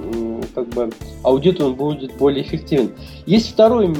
[0.54, 0.90] как бы
[1.22, 2.92] аудит он будет более эффективен.
[3.26, 3.92] Есть второй,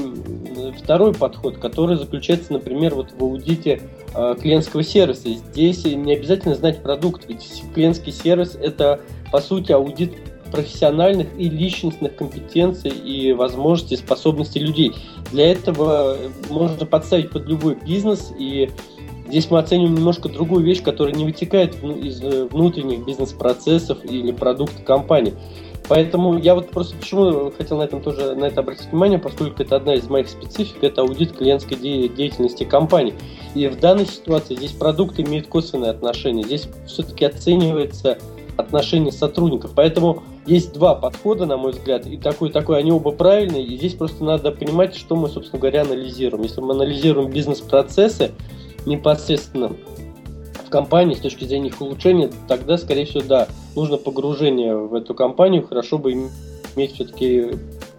[0.81, 3.81] второй подход, который заключается, например, вот в аудите
[4.13, 5.29] э, клиентского сервиса.
[5.29, 10.13] Здесь не обязательно знать продукт, ведь клиентский сервис это по сути аудит
[10.51, 14.93] профессиональных и личностных компетенций и возможностей, способностей людей.
[15.31, 16.17] Для этого
[16.49, 18.69] можно подставить под любой бизнес и
[19.27, 24.81] Здесь мы оцениваем немножко другую вещь, которая не вытекает из э, внутренних бизнес-процессов или продукта
[24.83, 25.33] компании.
[25.87, 29.75] Поэтому я вот просто почему хотел на этом тоже на это обратить внимание, поскольку это
[29.75, 33.13] одна из моих специфик, это аудит клиентской де- деятельности компании.
[33.53, 36.43] И в данной ситуации здесь продукт имеет косвенное отношение.
[36.43, 38.17] Здесь все-таки оценивается
[38.57, 39.71] отношение сотрудников.
[39.75, 43.93] Поэтому есть два подхода, на мой взгляд, и такой, такой, они оба правильные, и здесь
[43.93, 46.43] просто надо понимать, что мы, собственно говоря, анализируем.
[46.43, 48.31] Если мы анализируем бизнес-процессы,
[48.85, 49.71] непосредственно
[50.65, 55.13] в компании с точки зрения их улучшения, тогда, скорее всего, да, нужно погружение в эту
[55.13, 56.29] компанию, хорошо бы
[56.75, 57.51] иметь все-таки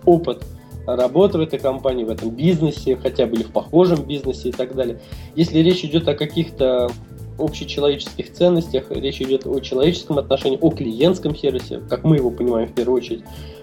[0.04, 0.44] опыт
[0.86, 4.74] работы в этой компании, в этом бизнесе, хотя бы или в похожем бизнесе и так
[4.74, 5.00] далее.
[5.34, 6.90] Если речь идет о каких-то
[7.38, 12.72] общечеловеческих ценностях, речь идет о человеческом отношении, о клиентском сервисе, как мы его понимаем в
[12.72, 13.22] первую очередь,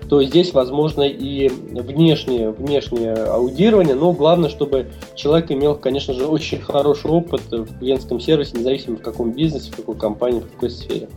[0.10, 6.60] то здесь возможно и внешнее, внешнее аудирование, но главное, чтобы человек имел, конечно же, очень
[6.60, 11.10] хороший опыт в клиентском сервисе, независимо в каком бизнесе, в какой компании, в какой сфере.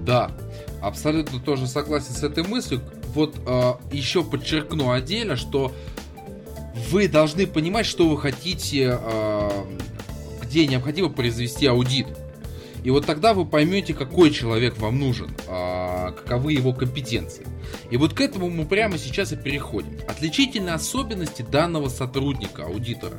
[0.00, 0.30] Да,
[0.82, 2.80] абсолютно тоже согласен с этой мыслью.
[3.14, 5.72] Вот э, еще подчеркну отдельно, что
[6.90, 9.50] вы должны понимать, что вы хотите, э,
[10.54, 12.06] где необходимо произвести аудит.
[12.84, 17.44] И вот тогда вы поймете, какой человек вам нужен, а, каковы его компетенции.
[17.90, 19.98] И вот к этому мы прямо сейчас и переходим.
[20.06, 23.16] Отличительные особенности данного сотрудника, аудитора.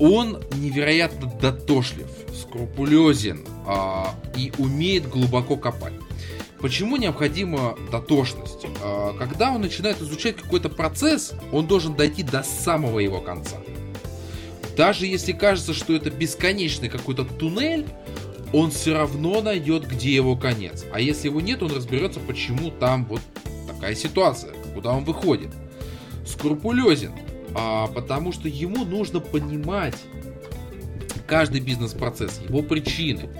[0.00, 5.94] Он невероятно дотошлив, скрупулезен а, и умеет глубоко копать.
[6.58, 8.66] Почему необходима дотошность?
[8.82, 13.58] А, когда он начинает изучать какой-то процесс, он должен дойти до самого его конца.
[14.76, 17.86] Даже если кажется, что это бесконечный какой-то туннель,
[18.52, 20.84] он все равно найдет, где его конец.
[20.92, 23.20] А если его нет, он разберется, почему там вот
[23.66, 25.48] такая ситуация, куда он выходит.
[26.26, 27.12] Скрупулезен,
[27.54, 29.96] а, потому что ему нужно понимать
[31.26, 33.30] каждый бизнес-процесс, его причины,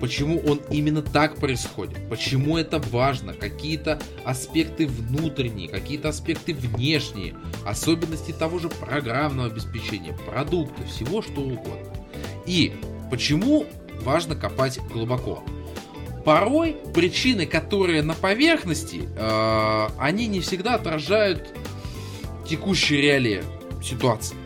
[0.00, 8.32] почему он именно так происходит, почему это важно, какие-то аспекты внутренние, какие-то аспекты внешние, особенности
[8.32, 11.94] того же программного обеспечения, продукта, всего что угодно.
[12.46, 12.72] И
[13.10, 13.66] почему
[14.02, 15.42] важно копать глубоко.
[16.24, 21.54] Порой причины, которые на поверхности, э, они не всегда отражают
[22.46, 23.42] текущие реалии
[23.82, 24.36] ситуации.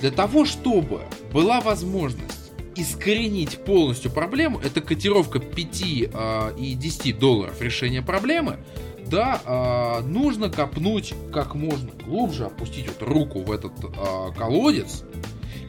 [0.00, 1.02] Для того, чтобы
[1.32, 2.45] была возможность
[2.76, 8.58] искоренить полностью проблему, это котировка 5 э, и 10 долларов решения проблемы,
[9.06, 15.04] да, э, нужно копнуть как можно глубже, опустить вот руку в этот э, колодец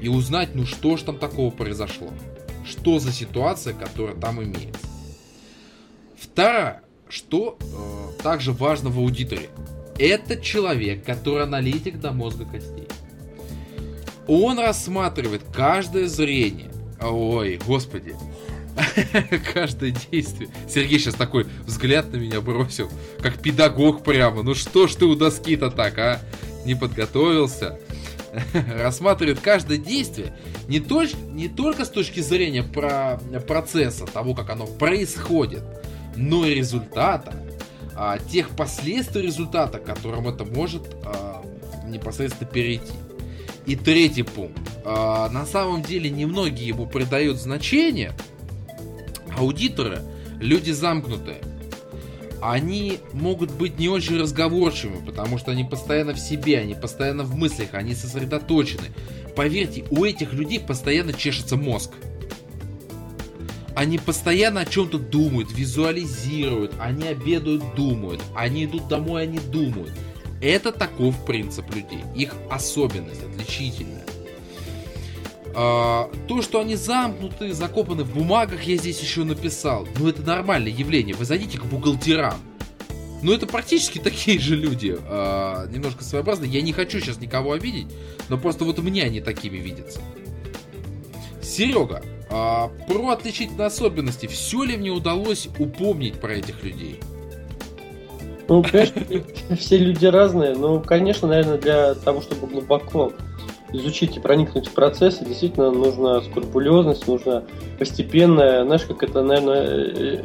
[0.02, 2.10] и узнать, ну что ж там такого произошло
[2.68, 4.88] что за ситуация, которая там имеется.
[6.20, 9.50] Второе, что э, также важно в аудиторе.
[9.98, 12.88] Это человек, который аналитик до мозга костей.
[14.28, 16.72] Он рассматривает каждое зрение.
[17.02, 18.16] Ой, господи.
[19.54, 20.50] Каждое действие.
[20.70, 24.44] Сергей сейчас такой взгляд на меня бросил, как педагог прямо.
[24.44, 26.22] Ну что ж ты у доски-то так, а?
[26.66, 27.80] Не подготовился.
[28.54, 30.34] рассматривает каждое действие
[30.68, 35.64] не, точ, не только с точки зрения про процесса, того, как оно происходит,
[36.16, 37.34] но и результата,
[37.96, 41.44] а, тех последствий результата, к которым это может а,
[41.88, 42.94] непосредственно перейти.
[43.68, 44.60] И третий пункт.
[44.86, 48.14] А, на самом деле немногие ему придают значение.
[49.38, 50.02] Аудиторы
[50.40, 51.42] люди замкнутые.
[52.42, 57.36] Они могут быть не очень разговорчивыми, потому что они постоянно в себе, они постоянно в
[57.36, 58.88] мыслях, они сосредоточены.
[59.36, 61.92] Поверьте, у этих людей постоянно чешется мозг.
[63.76, 69.92] Они постоянно о чем-то думают, визуализируют, они обедают, думают, они идут домой, они думают.
[70.42, 74.06] Это таков принцип людей, их особенность отличительная.
[75.56, 79.88] А, то, что они замкнуты, закопаны в бумагах, я здесь еще написал.
[79.98, 81.16] Ну, это нормальное явление.
[81.16, 82.36] Вы зайдите к бухгалтерам.
[83.24, 84.96] Ну, это практически такие же люди.
[85.06, 86.52] А, немножко своеобразные.
[86.52, 87.88] Я не хочу сейчас никого обидеть,
[88.30, 90.00] но просто вот мне они такими видятся.
[91.42, 94.28] Серега, а, про отличительные особенности.
[94.28, 97.00] Все ли мне удалось упомнить про этих людей?
[98.48, 99.02] Ну, конечно,
[99.58, 103.12] все люди разные, но, конечно, наверное, для того, чтобы глубоко
[103.74, 107.44] изучить и проникнуть в процессы, действительно нужна скрупулезность, нужно
[107.78, 110.24] постепенная, знаешь, как это, наверное, э,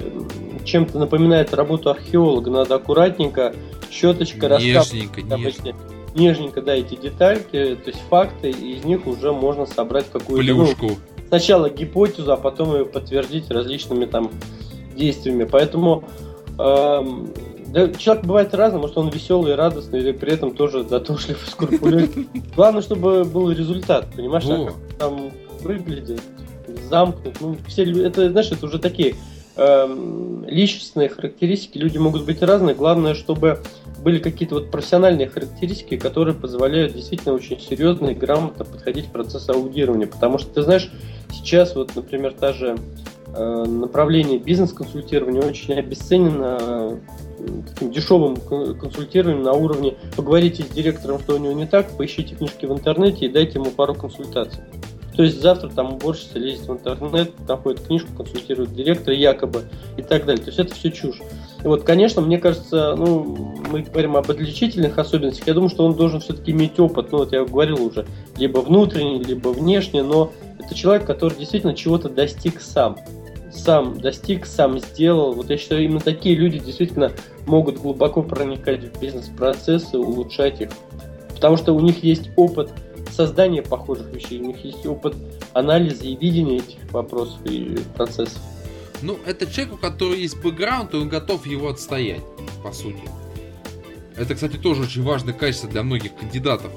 [0.65, 3.55] чем-то напоминает работу археолога, надо аккуратненько,
[3.91, 5.79] щеточка, нежненько, нежненько.
[6.15, 10.55] нежненько, да, эти детальки, то есть факты, и из них уже можно собрать какую-то...
[10.55, 10.87] Плюшку.
[10.87, 10.97] Ну,
[11.29, 14.31] сначала гипотезу, а потом ее подтвердить различными там
[14.95, 15.45] действиями.
[15.45, 16.05] Поэтому
[16.59, 17.33] эм,
[17.73, 22.29] да, человек бывает разный, может он веселый, радостный, или при этом тоже дотошлив, скрупулезный.
[22.55, 25.33] Главное, чтобы был результат, понимаешь, как там
[25.63, 26.21] выглядит,
[26.91, 27.41] замкнут.
[27.41, 29.15] Ну, все, это, знаешь, это уже такие
[29.57, 32.75] э, личностные характеристики, люди могут быть разные.
[32.75, 33.63] Главное, чтобы
[34.03, 39.53] были какие-то вот профессиональные характеристики, которые позволяют действительно очень серьезно и грамотно подходить к процессу
[39.53, 40.07] аудирования.
[40.07, 40.91] Потому что, ты знаешь,
[41.31, 42.77] сейчас вот, например, та же
[43.33, 47.01] направление бизнес-консультирования очень обесценено
[47.68, 52.66] таким дешевым консультированием на уровне поговорите с директором, что у него не так, поищите книжки
[52.66, 54.62] в интернете и дайте ему пару консультаций.
[55.16, 59.64] То есть завтра там уборщица лезет в интернет, находит книжку, консультирует директора якобы
[59.99, 60.42] и так далее.
[60.42, 61.21] То есть это все чушь.
[61.62, 65.47] И вот, конечно, мне кажется, ну, мы говорим об отличительных особенностях.
[65.47, 68.07] Я думаю, что он должен все-таки иметь опыт, ну, вот я говорил уже,
[68.38, 72.97] либо внутренний, либо внешний, но это человек, который действительно чего-то достиг сам
[73.53, 75.33] сам достиг, сам сделал.
[75.33, 77.12] Вот я считаю, именно такие люди действительно
[77.47, 80.71] могут глубоко проникать в бизнес-процессы, улучшать их.
[81.35, 82.71] Потому что у них есть опыт
[83.11, 85.15] создания похожих вещей, у них есть опыт
[85.53, 88.41] анализа и видения этих вопросов и процессов.
[89.03, 92.23] Ну, это человек, у которого есть бэкграунд, и он готов его отстоять,
[92.62, 93.03] по сути.
[94.17, 96.71] Это, кстати, тоже очень важное качество для многих кандидатов.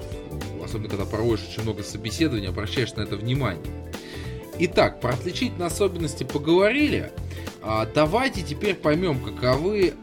[0.63, 3.63] Особенно, когда проводишь очень много собеседований, обращаешь на это внимание.
[4.57, 7.11] Итак, про отличительные особенности поговорили.
[7.61, 9.93] А, давайте теперь поймем, каковы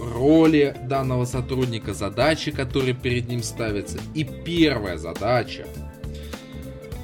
[0.00, 3.98] роли данного сотрудника, задачи, которые перед ним ставятся.
[4.14, 5.66] И первая задача,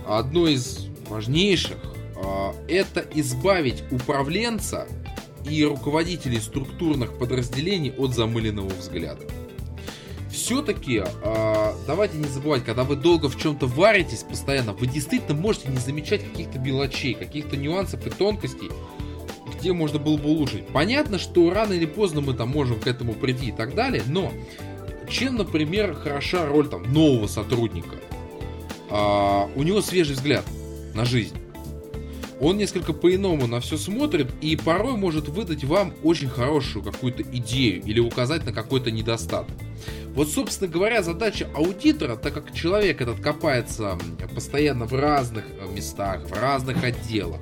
[0.07, 1.79] одно из важнейших,
[2.17, 4.89] а, это избавить управленца
[5.49, 9.27] и руководителей структурных подразделений от замыленного взгляда
[10.47, 15.69] все-таки э, давайте не забывать, когда вы долго в чем-то варитесь постоянно, вы действительно можете
[15.71, 18.71] не замечать каких-то мелочей, каких-то нюансов и тонкостей,
[19.59, 20.69] где можно было бы улучшить.
[20.69, 24.33] Понятно, что рано или поздно мы там можем к этому прийти и так далее, но
[25.11, 27.97] чем, например, хороша роль там нового сотрудника?
[28.89, 30.45] Э, у него свежий взгляд
[30.95, 31.37] на жизнь.
[32.41, 37.83] Он несколько по-иному на все смотрит и порой может выдать вам очень хорошую какую-то идею
[37.83, 39.55] или указать на какой-то недостаток.
[40.15, 43.99] Вот, собственно говоря, задача аудитора, так как человек этот копается
[44.35, 47.41] постоянно в разных э, местах, в разных отделах,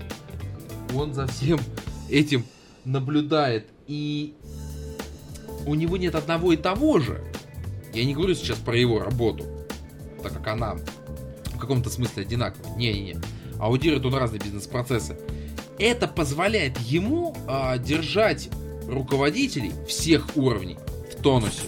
[0.94, 1.60] он за всем
[2.08, 2.44] этим
[2.84, 4.34] наблюдает, и
[5.66, 7.22] у него нет одного и того же.
[7.92, 9.44] Я не говорю сейчас про его работу,
[10.22, 10.76] так как она
[11.46, 12.76] в каком-то смысле одинаковая.
[12.76, 13.16] Не-не-не.
[13.58, 15.16] Аудирует он разные бизнес-процессы.
[15.78, 18.48] Это позволяет ему а, держать
[18.88, 20.78] руководителей всех уровней
[21.10, 21.62] в тонусе.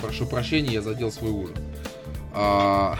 [0.00, 1.56] Прошу прощения, я задел свой ужин.
[2.32, 2.98] А,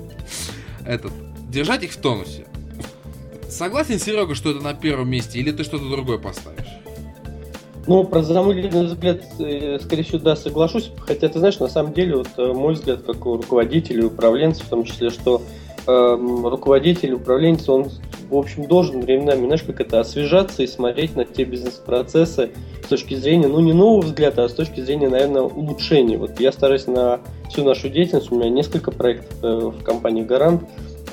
[0.86, 1.12] этот,
[1.50, 2.46] держать их в тонусе.
[3.48, 6.68] Согласен, Серега, что это на первом месте, или ты что-то другое поставишь?
[7.86, 10.90] Ну, про замыленный взгляд, э, скорее всего, да, соглашусь.
[10.98, 14.62] Хотя, ты знаешь, на самом деле, вот э, мой взгляд, как у руководителя и управленца,
[14.62, 15.40] в том числе, что
[15.88, 17.88] руководитель, управленец, он,
[18.28, 22.50] в общем, должен временами, знаешь, как это, освежаться и смотреть на те бизнес-процессы
[22.84, 26.18] с точки зрения, ну, не нового взгляда, а с точки зрения, наверное, улучшения.
[26.18, 27.20] Вот я стараюсь на
[27.50, 30.62] всю нашу деятельность, у меня несколько проектов э, в компании «Гарант»,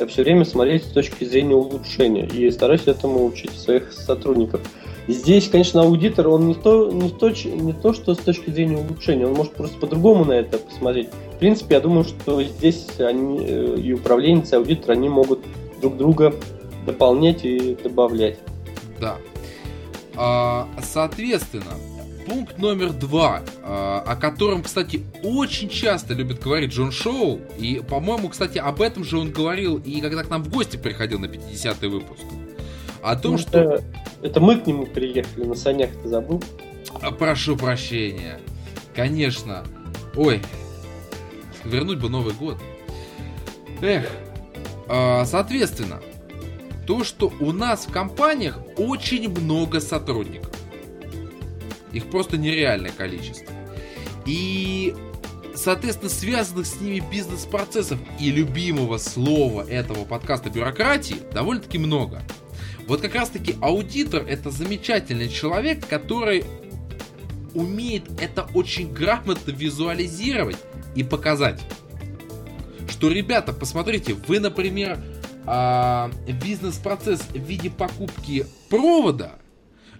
[0.10, 4.60] все время смотреть с точки зрения улучшения и стараюсь этому учить своих сотрудников.
[5.08, 9.28] Здесь, конечно, аудитор, он не то, не, то, не то, что с точки зрения улучшения,
[9.28, 11.10] он может просто по-другому на это посмотреть.
[11.36, 15.42] В принципе, я думаю, что здесь они, э, и управленец, и аудитор, они могут
[15.82, 16.34] друг друга
[16.86, 18.40] дополнять и добавлять.
[19.00, 19.18] Да.
[20.16, 21.74] А, соответственно,
[22.26, 28.30] пункт номер два, а, о котором, кстати, очень часто любит говорить Джон Шоу, и, по-моему,
[28.30, 31.88] кстати, об этом же он говорил и когда к нам в гости приходил на 50-й
[31.88, 32.24] выпуск.
[33.06, 33.60] О том, что...
[33.60, 33.84] Это,
[34.24, 36.44] это мы к нему приехали на санях, ты забыл?
[37.04, 38.40] А, прошу прощения.
[38.96, 39.64] Конечно.
[40.16, 40.42] Ой,
[41.64, 42.58] вернуть бы Новый год.
[43.80, 44.10] Эх.
[44.88, 46.02] А, соответственно,
[46.88, 50.52] то, что у нас в компаниях очень много сотрудников.
[51.92, 53.54] Их просто нереальное количество.
[54.26, 54.96] И,
[55.54, 62.24] соответственно, связанных с ними бизнес-процессов и любимого слова этого подкаста бюрократии довольно-таки много.
[62.88, 66.46] Вот как раз таки аудитор это замечательный человек, который
[67.54, 70.58] умеет это очень грамотно визуализировать
[70.96, 71.62] и показать.
[72.90, 75.00] Что, ребята, посмотрите, вы, например,
[75.46, 76.12] а,
[76.44, 79.40] бизнес-процесс в виде покупки провода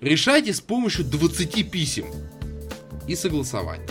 [0.02, 2.06] решаете с помощью 20 писем
[3.08, 3.88] и согласования.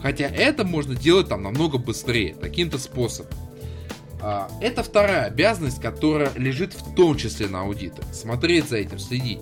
[0.00, 3.45] Хотя это можно делать там намного быстрее, таким-то способом.
[4.20, 8.02] А, это вторая обязанность, которая лежит в том числе на аудита.
[8.12, 9.40] Смотреть за этим, следить.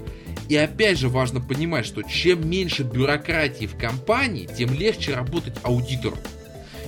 [0.48, 6.16] И опять же важно понимать, что чем меньше бюрократии в компании, тем легче работать аудитору.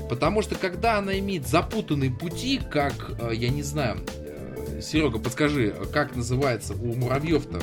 [0.09, 5.74] Потому что когда она имеет запутанные пути, как, э, я не знаю, э, Серега, подскажи,
[5.93, 7.61] как называется у муравьев-то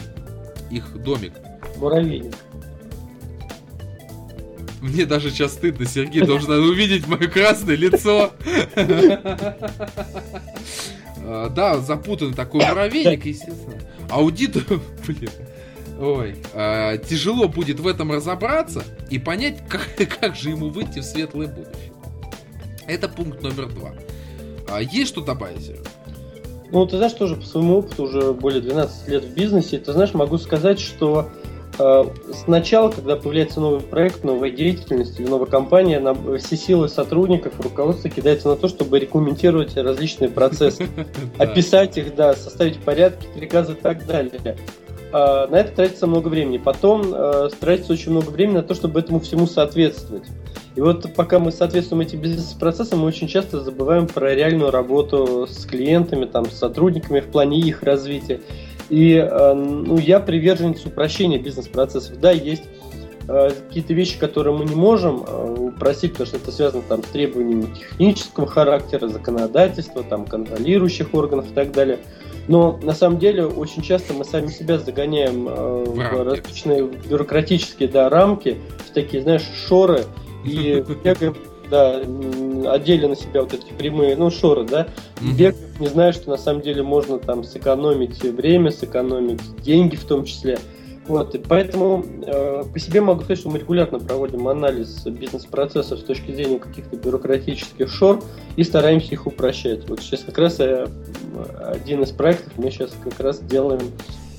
[0.69, 1.33] их домик?
[1.77, 2.33] Муравейник.
[4.83, 8.31] Мне даже сейчас стыдно, Сергей должен увидеть мое красное лицо.
[11.25, 13.79] А, да, запутанный такой муравейник, естественно.
[14.09, 14.57] Аудит,
[15.07, 15.29] блин,
[16.01, 19.87] Ой, э, тяжело будет в этом разобраться и понять, как,
[20.19, 21.93] как же ему выйти в светлое будущее.
[22.85, 23.93] Это пункт номер два.
[24.67, 25.71] А есть что добавить?
[26.71, 30.13] Ну, ты знаешь, тоже по своему опыту уже более 12 лет в бизнесе, ты знаешь,
[30.13, 31.29] могу сказать, что
[32.31, 38.09] сначала, когда появляется новый проект, новая деятельность или новая компания, на все силы сотрудников, руководства
[38.09, 40.87] кидается на то, чтобы рекомендировать различные процессы,
[41.37, 44.57] описать их, да, составить порядки, приказы и так далее.
[45.13, 46.57] А, на это тратится много времени.
[46.57, 50.23] Потом э, тратится очень много времени на то, чтобы этому всему соответствовать.
[50.75, 55.65] И вот пока мы соответствуем этим бизнес-процессам, мы очень часто забываем про реальную работу с
[55.65, 58.41] клиентами, там, с сотрудниками в плане их развития.
[58.93, 62.19] И э, ну, я приверженец упрощения бизнес-процессов.
[62.19, 62.63] Да, есть
[63.27, 67.07] э, какие-то вещи, которые мы не можем э, упростить, потому что это связано там, с
[67.07, 72.01] требованиями технического характера, законодательства, там, контролирующих органов и так далее.
[72.47, 78.09] Но на самом деле очень часто мы сами себя загоняем в, в различные бюрократические да,
[78.09, 80.01] рамки, в такие, знаешь, шоры,
[80.45, 81.35] и бегаем
[81.73, 85.35] да, одели на себя вот эти прямые, ну, шоры, да, mm-hmm.
[85.35, 90.23] бег, не знаю, что на самом деле можно там сэкономить время, сэкономить деньги в том
[90.23, 90.59] числе.
[91.07, 96.03] Вот, и поэтому э, по себе могу сказать, что мы регулярно проводим анализ бизнес-процессов с
[96.03, 98.23] точки зрения каких-то бюрократических шор
[98.55, 99.89] и стараемся их упрощать.
[99.89, 100.87] Вот сейчас как раз э,
[101.59, 103.81] один из проектов мы сейчас как раз делаем,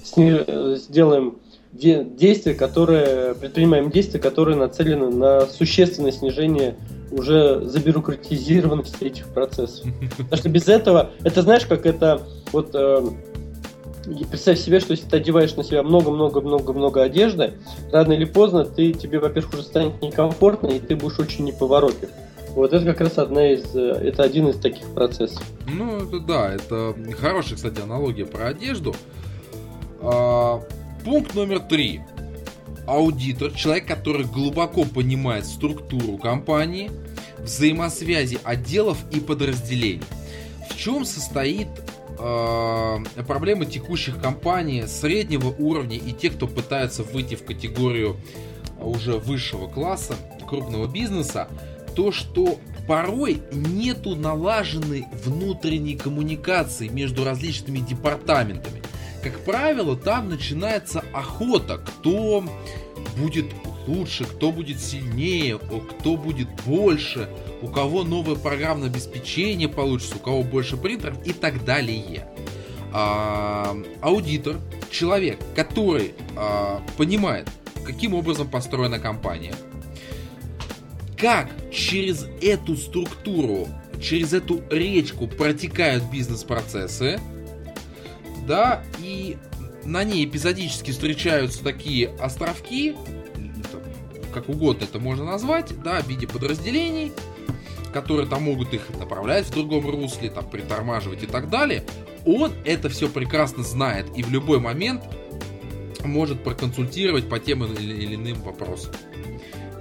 [0.05, 1.39] сни, э, сделаем
[1.73, 6.77] де, действия, которые, предпринимаем действия, которые нацелены на существенное снижение
[7.17, 9.87] уже забюрократизированности этих процессов.
[10.17, 13.03] Потому что без этого, это знаешь, как это вот э,
[14.31, 17.55] представь себе, что если ты одеваешь на себя много-много-много-много одежды,
[17.93, 22.11] рано или поздно ты тебе, во-первых, уже станет некомфортно, и ты будешь очень неповоротлив.
[22.51, 25.43] Вот это как раз одна из, э, это один из таких процессов.
[25.67, 28.95] Ну, это да, это хорошая, кстати, аналогия про одежду.
[30.01, 30.61] А,
[31.05, 32.03] пункт номер три
[32.87, 36.91] аудитор, человек, который глубоко понимает структуру компании,
[37.45, 40.03] взаимосвязи отделов и подразделений.
[40.71, 41.69] В чем состоит
[42.19, 48.17] э, проблема текущих компаний среднего уровня и тех, кто пытается выйти в категорию
[48.81, 50.15] уже высшего класса,
[50.49, 51.49] крупного бизнеса,
[51.95, 58.83] то, что порой нету налаженной внутренней коммуникации между различными департаментами
[59.25, 62.45] как правило, там начинается охота, кто
[63.17, 63.47] будет
[63.87, 67.29] лучше, кто будет сильнее, кто будет больше,
[67.63, 72.27] у кого новое программное обеспечение получится, у кого больше принтеров и так далее.
[72.93, 74.57] А, аудитор,
[74.91, 77.49] человек, который а, понимает,
[77.85, 79.55] каким образом построена компания,
[81.17, 83.69] как через эту структуру,
[84.01, 87.21] через эту речку протекают бизнес-процессы,
[88.47, 89.39] да, и
[89.85, 92.95] на ней эпизодически встречаются такие островки,
[94.35, 97.13] как угодно это можно назвать, да, в виде подразделений,
[97.93, 101.85] которые там могут их направлять в другом русле, там притормаживать и так далее,
[102.27, 105.05] он это все прекрасно знает и в любой момент
[106.05, 108.93] может проконсультировать по тем или иным вопросам.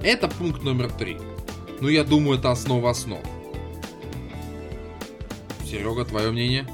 [0.04, 1.18] Это пункт номер три.
[1.82, 3.20] Ну, я думаю, это основа основ.
[5.66, 6.68] Серега, твое мнение?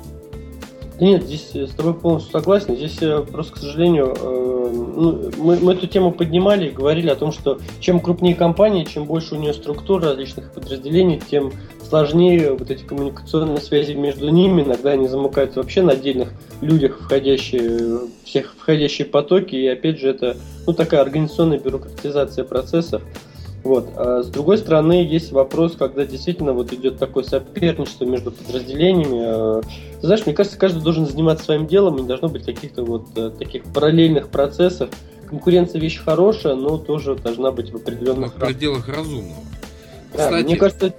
[0.99, 2.75] Нет, здесь с тобой полностью согласен.
[2.75, 7.15] Здесь э, просто, к сожалению, э, ну, мы, мы эту тему поднимали и говорили о
[7.15, 11.53] том, что чем крупнее компания, чем больше у нее структур различных подразделений, тем
[11.87, 14.61] сложнее вот эти коммуникационные связи между ними.
[14.61, 19.55] Иногда они замыкаются вообще на отдельных людях, входящие, всех входящие потоки.
[19.55, 20.35] И опять же, это
[20.67, 23.01] ну, такая организационная бюрократизация процессов.
[23.69, 23.87] Вот.
[23.97, 29.21] А с другой стороны, есть вопрос, когда действительно вот идет такое соперничество между подразделениями.
[29.23, 29.61] А,
[30.01, 33.09] ты знаешь, мне кажется, каждый должен заниматься своим делом, и не должно быть каких-то вот
[33.15, 34.89] э, таких параллельных процессов.
[35.27, 39.37] Конкуренция вещь хорошая, но тоже должна быть в определенных в пределах разумного.
[40.15, 40.45] Да, Кстати...
[40.45, 40.91] Мне кажется,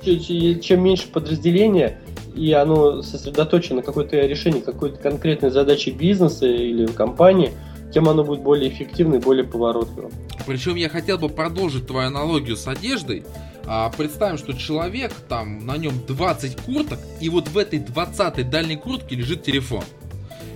[0.61, 1.99] чем меньше подразделения,
[2.37, 7.51] и оно сосредоточено на какое-то решение какой-то конкретной задачи бизнеса или компании–
[7.93, 10.13] тем оно будет более эффективно и более поворотливым.
[10.47, 13.25] Причем я хотел бы продолжить твою аналогию с одеждой.
[13.67, 18.77] А, представим, что человек, там на нем 20 курток, и вот в этой 20 дальней
[18.77, 19.85] куртке лежит телефон.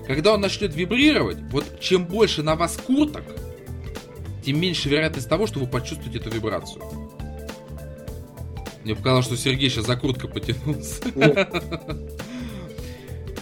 [0.06, 3.24] Когда он начнет вибрировать, вот чем больше на вас курток,
[4.44, 6.82] тем меньше вероятность того, что вы почувствуете эту вибрацию.
[8.84, 11.02] Мне показалось, что Сергей сейчас за курткой потянулся.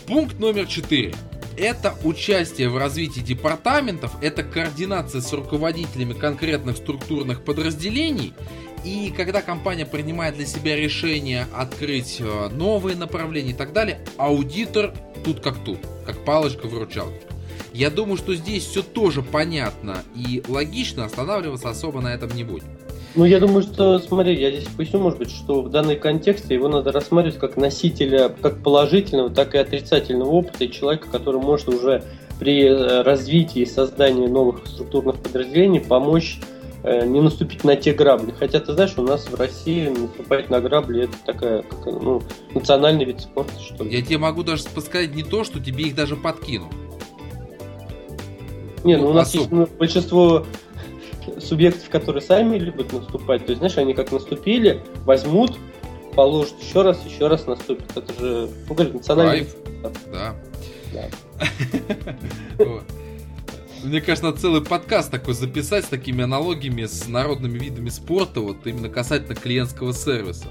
[0.07, 1.15] Пункт номер четыре
[1.57, 8.35] это участие в развитии департаментов, это координация с руководителями конкретных структурных подразделений.
[8.85, 14.93] И когда компания принимает для себя решение открыть э, новые направления и так далее, аудитор
[15.25, 17.23] тут как тут, как палочка выручалки.
[17.73, 22.67] Я думаю, что здесь все тоже понятно и логично, останавливаться особо на этом не будем.
[23.15, 26.69] Ну, я думаю, что, смотри, я здесь поясню, может быть, что в данном контексте его
[26.69, 32.03] надо рассматривать как носителя как положительного, так и отрицательного опыта и человека, который может уже
[32.39, 36.41] при э, развитии и создании новых структурных подразделений помочь
[36.85, 38.33] э, не наступить на те грабли.
[38.37, 42.23] Хотя ты знаешь, у нас в России наступать на грабли это такая как, ну,
[42.55, 43.95] национальный вид спорта, что ли.
[43.95, 46.73] Я тебе могу даже подсказать не то, что тебе их даже подкинут.
[48.85, 49.43] Не, ну, ну у нас особо.
[49.43, 50.47] есть ну, большинство
[51.43, 53.47] субъектов, которые сами любят наступать.
[53.47, 55.59] То есть, знаешь, они как наступили, возьмут,
[56.15, 57.97] положат еще раз, еще раз наступят.
[57.97, 59.47] Это же, ну, говорит, национальный...
[60.13, 60.35] Да.
[60.93, 61.09] да.
[63.83, 68.65] Мне кажется, надо целый подкаст такой записать с такими аналогиями с народными видами спорта, вот
[68.65, 70.47] именно касательно клиентского сервиса.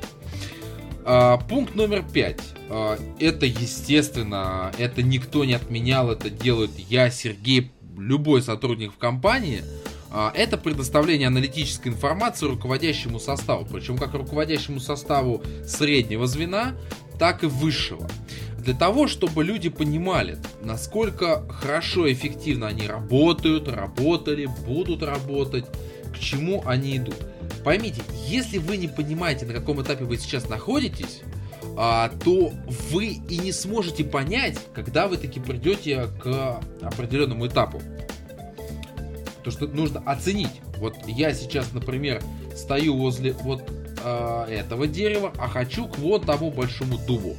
[1.06, 2.42] А, пункт номер пять.
[2.70, 9.62] А, это, естественно, это никто не отменял, это делают я, Сергей, любой сотрудник в компании–
[10.14, 16.76] это предоставление аналитической информации руководящему составу, причем как руководящему составу среднего звена,
[17.18, 18.10] так и высшего.
[18.58, 25.66] Для того, чтобы люди понимали, насколько хорошо и эффективно они работают, работали, будут работать,
[26.14, 27.16] к чему они идут.
[27.64, 31.22] Поймите, если вы не понимаете, на каком этапе вы сейчас находитесь,
[31.78, 32.52] а, то
[32.92, 37.82] вы и не сможете понять, когда вы таки придете к определенному этапу.
[39.44, 40.62] То, что нужно оценить.
[40.78, 42.22] Вот я сейчас, например,
[42.56, 43.64] стою возле вот
[44.04, 47.36] э, этого дерева, а хочу к вот тому большому дубу.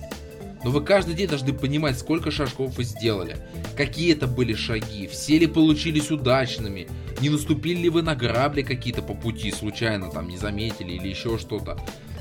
[0.65, 3.37] Но вы каждый день должны понимать, сколько шажков вы сделали,
[3.77, 6.87] какие это были шаги, все ли получились удачными,
[7.21, 11.37] не наступили ли вы на грабли какие-то по пути, случайно там не заметили или еще
[11.39, 11.79] что-то.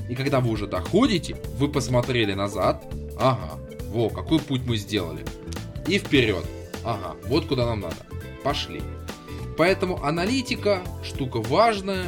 [0.08, 2.84] И когда вы уже доходите, вы посмотрели назад,
[3.18, 3.58] ага,
[3.88, 5.24] во, какой путь мы сделали.
[5.86, 6.44] И вперед,
[6.84, 7.96] ага, вот куда нам надо.
[8.42, 8.82] Пошли.
[9.56, 12.06] Поэтому аналитика штука важная.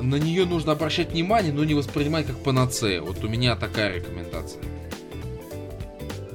[0.00, 3.00] На нее нужно обращать внимание, но не воспринимать как панацея.
[3.00, 4.62] Вот у меня такая рекомендация.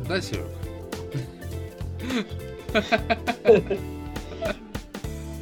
[0.07, 0.49] Да, Серега?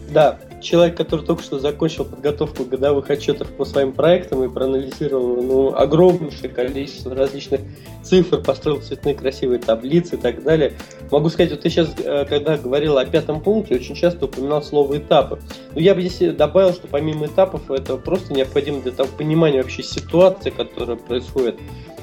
[0.10, 5.76] Да, человек, который только что закончил подготовку годовых отчетов по своим проектам и проанализировал ну,
[5.76, 7.62] огромнейшее количество различных
[8.04, 10.74] цифр, построил цветные красивые таблицы и так далее.
[11.12, 14.98] Могу сказать, вот ты сейчас, э, когда говорил о пятом пункте, очень часто упоминал слово
[14.98, 15.40] «этапы».
[15.74, 19.84] Но я бы здесь добавил, что помимо этапов, это просто необходимо для того понимания вообще
[19.84, 21.56] ситуации, которая происходит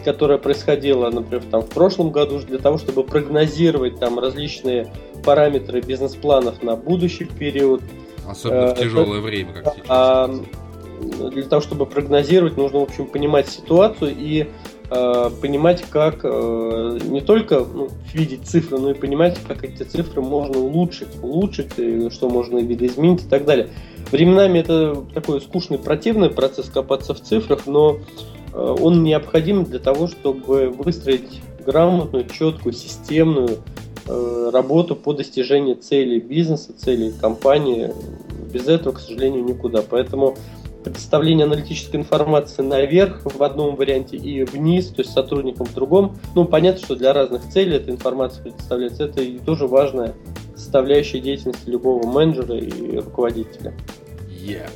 [0.05, 4.93] которая происходила, например, там, в прошлом году, для того, чтобы прогнозировать там различные
[5.25, 7.81] параметры бизнес-планов на будущий период,
[8.27, 9.87] Особенно в э, тяжелое время, как сейчас.
[9.89, 10.31] А,
[11.31, 14.49] для того, чтобы прогнозировать, нужно, в общем, понимать ситуацию и
[14.91, 20.23] э, понимать, как э, не только ну, видеть цифры, но и понимать, как эти цифры
[20.23, 23.69] можно улучшить, улучшить, и что можно видоизменить и так далее.
[24.11, 27.99] Временами это такой скучный, противный процесс копаться в цифрах, но
[28.53, 33.59] он необходим для того, чтобы выстроить грамотную, четкую, системную
[34.07, 37.93] работу по достижению целей бизнеса, целей компании.
[38.53, 39.83] Без этого, к сожалению, никуда.
[39.83, 40.37] Поэтому
[40.85, 46.17] представление аналитической информации наверх в одном варианте и вниз, то есть сотрудникам в другом.
[46.35, 49.05] Ну, понятно, что для разных целей эта информация представляется.
[49.05, 50.15] Это и тоже важная
[50.55, 53.75] составляющая деятельности любого менеджера и руководителя.
[54.45, 54.69] Yeah.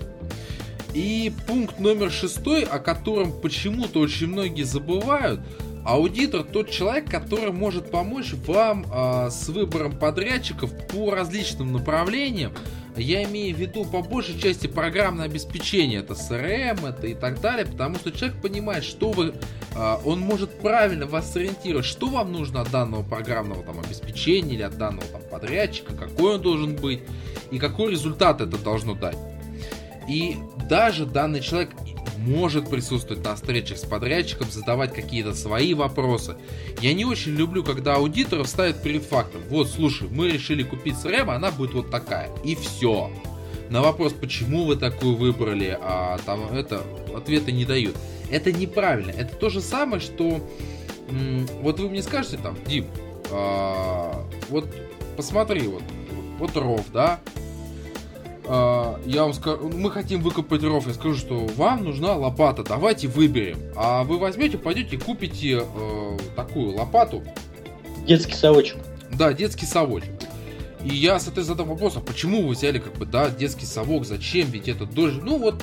[0.95, 5.41] И пункт номер шестой, о котором почему-то очень многие забывают,
[5.89, 12.53] аудитор тот человек, который может помочь вам э, с выбором подрядчиков по различным направлениям,
[12.95, 17.65] я имею в виду по большей части программное обеспечение, это CRM, это и так далее,
[17.65, 19.35] потому что человек понимает, что вы,
[19.75, 24.63] а, он может правильно вас сориентировать, что вам нужно от данного программного там, обеспечения или
[24.63, 27.01] от данного там, подрядчика, какой он должен быть
[27.51, 29.17] и какой результат это должно дать.
[30.09, 30.37] И
[30.69, 31.71] даже данный человек
[32.19, 36.37] может присутствовать на встречах с подрядчиком, задавать какие-то свои вопросы.
[36.81, 39.41] Я не очень люблю, когда аудиторов ставят перед фактом.
[39.49, 42.31] Вот, слушай, мы решили купить CRM, она будет вот такая.
[42.45, 43.11] И все.
[43.71, 46.83] На вопрос, почему вы такую выбрали, а там это
[47.17, 47.97] ответа не дают.
[48.31, 49.11] Это неправильно.
[49.11, 50.41] Это то же самое, что
[51.63, 52.87] вот вы мне скажете там, Дим,
[53.31, 54.67] а, вот
[55.17, 55.83] посмотри, вот,
[56.39, 57.21] вот ров, да,
[58.49, 63.59] я вам скажу, мы хотим выкопать ров, я скажу, что вам нужна лопата, давайте выберем.
[63.77, 67.23] А вы возьмете, пойдете купите э, такую лопату.
[68.07, 68.79] Детский совочек.
[69.13, 70.11] Да, детский совочек.
[70.83, 74.49] И я, соответственно, задам вопрос, а почему вы взяли, как бы, да, детский совок, зачем,
[74.51, 75.21] ведь это дольше.
[75.23, 75.63] Ну, вот,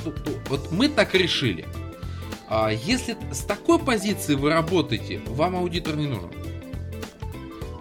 [0.50, 1.66] вот мы так решили.
[2.48, 6.30] А если с такой позиции вы работаете, вам аудитор не нужен.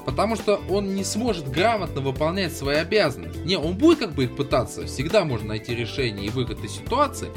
[0.04, 3.38] Потому что он не сможет грамотно выполнять свои обязанности.
[3.38, 7.28] Не, он будет как бы их пытаться, всегда можно найти решение и выход из ситуации,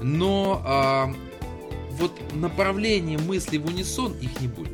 [0.00, 1.12] но а,
[1.92, 4.72] вот направление мысли в унисон их не будет.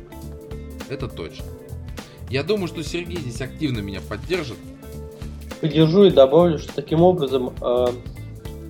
[0.89, 1.45] Это точно.
[2.29, 4.57] Я думаю, что Сергей здесь активно меня поддержит.
[5.59, 8.01] Поддержу и добавлю, что таким образом Эм,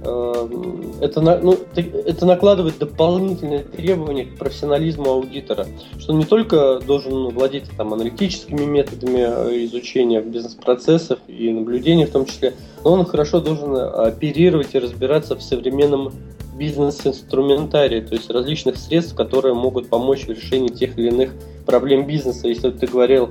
[0.02, 5.68] это, ну, это накладывает дополнительные требования к профессионализму аудитора,
[6.00, 12.12] что он не только должен владеть там, аналитическими методами э, изучения бизнес-процессов и наблюдения в
[12.12, 16.12] том числе, но он хорошо должен оперировать и разбираться в современном
[16.56, 21.32] бизнес-инструментарии, то есть различных средств, которые могут помочь в решении тех или иных
[21.66, 22.48] проблем бизнеса.
[22.48, 23.30] Если ты говорил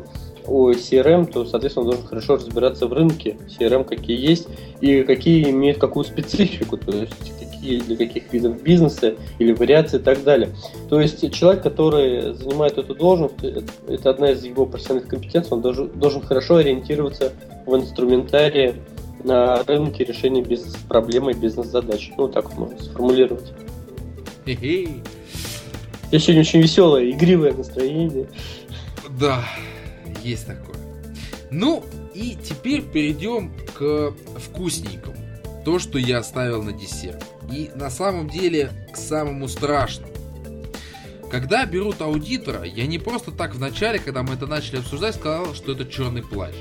[0.51, 4.49] о CRM, то, соответственно, он должен хорошо разбираться в рынке CRM, какие есть,
[4.81, 10.03] и какие имеют какую специфику, то есть какие для каких видов бизнеса или вариаций и
[10.03, 10.51] так далее.
[10.89, 13.35] То есть человек, который занимает эту должность,
[13.89, 17.33] это одна из его профессиональных компетенций, он должен, должен хорошо ориентироваться
[17.67, 18.75] в инструментарии
[19.23, 22.11] на рынке решения бизнес-проблем и бизнес-задач.
[22.17, 23.53] Ну, так можно сформулировать.
[24.47, 28.27] Я сегодня очень веселое, игривое настроение.
[29.21, 29.45] Да,
[30.23, 30.77] есть такое.
[31.51, 31.85] Ну,
[32.15, 35.17] и теперь перейдем к вкусненькому.
[35.65, 37.25] То, что я оставил на десерт.
[37.53, 40.13] И на самом деле к самому страшному.
[41.31, 45.55] Когда берут аудитора, я не просто так в начале, когда мы это начали обсуждать, сказал,
[45.55, 46.55] что это черный плащ.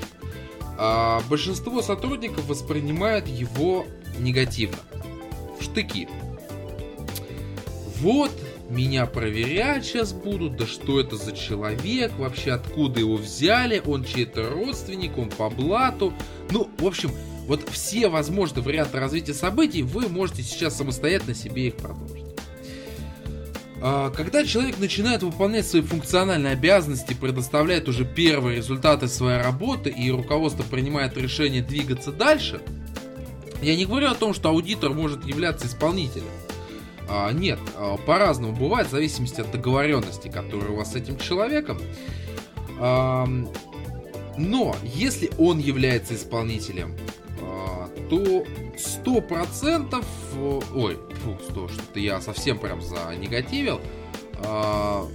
[0.78, 3.86] А большинство сотрудников воспринимают его
[4.18, 4.78] негативно.
[5.58, 6.08] В штыки.
[7.96, 8.30] Вот,
[8.70, 14.48] меня проверять сейчас будут, да что это за человек, вообще откуда его взяли, он чей-то
[14.48, 16.12] родственник, он по блату.
[16.50, 17.10] Ну, в общем,
[17.46, 22.24] вот все возможные варианты развития событий вы можете сейчас самостоятельно себе их продолжить.
[23.82, 30.10] А, когда человек начинает выполнять свои функциональные обязанности, предоставляет уже первые результаты своей работы и
[30.10, 32.60] руководство принимает решение двигаться дальше,
[33.62, 36.30] я не говорю о том, что аудитор может являться исполнителем.
[37.12, 41.78] А, нет, а, по-разному бывает, в зависимости от договоренности, которая у вас с этим человеком.
[44.38, 46.96] Но если он является исполнителем,
[47.42, 48.44] а, то
[48.78, 50.06] сто процентов,
[50.74, 53.80] ой, фу, сто, что-то я совсем прям занегативил.
[54.44, 55.06] А,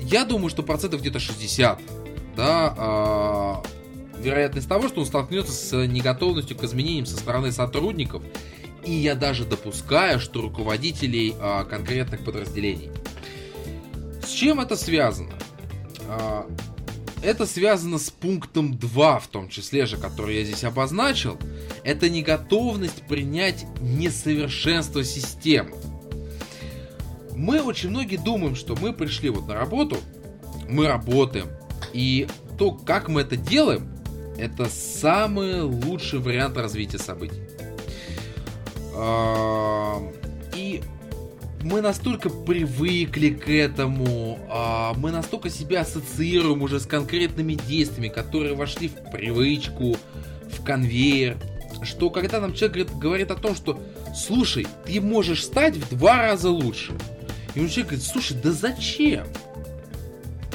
[0.00, 1.80] я думаю, что процентов где-то 60,
[2.34, 3.62] да,
[4.18, 8.22] вероятность того, что он столкнется с неготовностью к изменениям со стороны сотрудников
[8.84, 12.90] и я даже допускаю, что руководителей а, конкретных подразделений.
[14.24, 15.34] С чем это связано?
[16.08, 16.46] А,
[17.22, 21.38] это связано с пунктом 2, в том числе же, который я здесь обозначил.
[21.84, 25.72] Это неготовность принять несовершенство системы.
[27.36, 29.98] мы очень многие думаем, что мы пришли вот на работу,
[30.68, 31.48] мы работаем,
[31.92, 32.26] и
[32.58, 33.88] то, как мы это делаем,
[34.38, 37.51] это самый лучший вариант развития событий.
[40.54, 40.82] И
[41.62, 48.54] мы настолько привыкли к этому, а, мы настолько себя ассоциируем уже с конкретными действиями, которые
[48.54, 49.96] вошли в привычку,
[50.50, 51.36] в конвейер,
[51.82, 53.80] что когда нам человек говорит, о том, что
[54.14, 56.92] слушай, ты можешь стать в два раза лучше.
[57.54, 59.26] И он человек говорит, слушай, да зачем?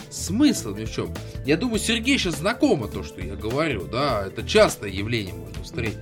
[0.10, 1.14] Смысл ни в чем.
[1.46, 5.98] Я думаю, Сергей сейчас знакомо то, что я говорю, да, это частое явление можно встретить.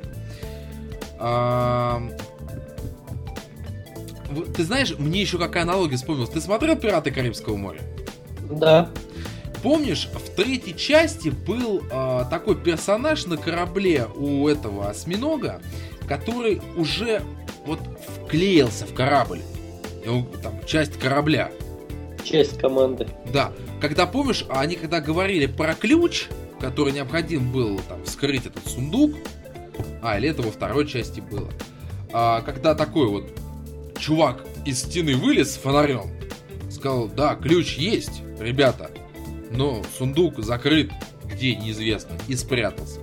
[4.43, 6.29] Ты знаешь, мне еще какая аналогия вспомнилась.
[6.29, 7.81] Ты смотрел «Пираты Карибского моря»?
[8.49, 8.89] Да.
[9.63, 15.59] Помнишь, в третьей части был э, такой персонаж на корабле у этого осьминога,
[16.07, 17.23] который уже
[17.65, 19.41] вот вклеился в корабль.
[20.05, 21.51] И он, там, часть корабля.
[22.23, 23.07] Часть команды.
[23.33, 23.51] Да.
[23.81, 26.27] Когда помнишь, они когда говорили про ключ,
[26.59, 29.15] который необходим был там вскрыть этот сундук,
[30.01, 31.49] а, или это во второй части было.
[32.13, 33.31] А, когда такой вот
[33.99, 36.11] чувак из стены вылез с фонарем,
[36.69, 38.91] сказал, да, ключ есть, ребята,
[39.51, 40.91] но сундук закрыт,
[41.23, 42.99] где неизвестно, и спрятался.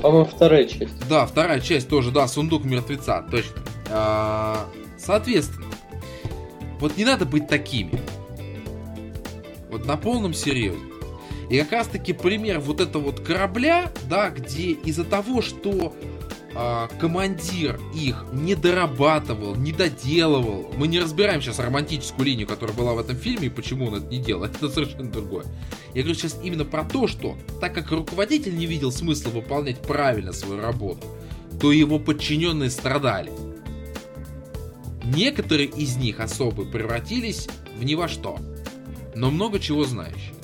[0.00, 1.08] По-моему, вторая часть.
[1.08, 3.62] Да, вторая часть тоже, да, сундук мертвеца, точно.
[3.90, 4.66] А,
[4.98, 5.72] соответственно,
[6.80, 8.00] вот не надо быть такими.
[9.70, 10.78] Вот на полном серьезе.
[11.48, 15.94] И как раз таки пример вот этого вот корабля, да, где из-за того, что
[16.54, 20.70] а, командир их не дорабатывал, не доделывал.
[20.76, 24.06] Мы не разбираем сейчас романтическую линию, которая была в этом фильме, и почему он это
[24.06, 24.44] не делал.
[24.44, 25.46] Это совершенно другое.
[25.94, 30.32] Я говорю сейчас именно про то, что так как руководитель не видел смысла выполнять правильно
[30.32, 31.06] свою работу,
[31.60, 33.32] то его подчиненные страдали.
[35.04, 38.38] Некоторые из них особо превратились в ни во что,
[39.14, 40.34] но много чего знающие.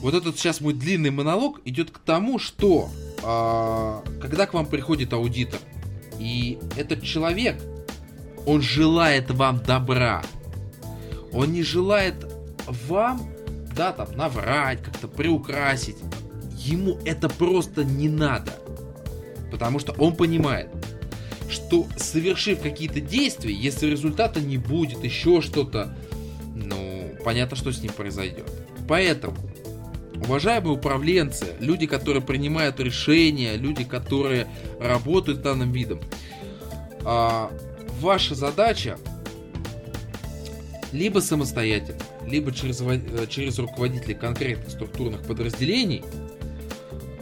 [0.00, 5.60] Вот этот сейчас мой длинный монолог идет к тому, что когда к вам приходит аудитор,
[6.18, 7.60] и этот человек,
[8.46, 10.22] он желает вам добра,
[11.32, 12.14] он не желает
[12.88, 13.22] вам,
[13.74, 15.96] да, там, наврать, как-то приукрасить.
[16.58, 18.52] Ему это просто не надо.
[19.50, 20.68] Потому что он понимает,
[21.48, 25.96] что совершив какие-то действия, если результата не будет, еще что-то,
[26.54, 28.50] ну, понятно, что с ним произойдет.
[28.88, 29.36] Поэтому
[30.24, 34.46] Уважаемые управленцы, люди, которые принимают решения, люди, которые
[34.80, 36.00] работают данным видом,
[37.04, 37.50] а,
[38.00, 38.96] ваша задача
[40.92, 46.02] либо самостоятельно, либо через, э, через руководителей конкретных структурных подразделений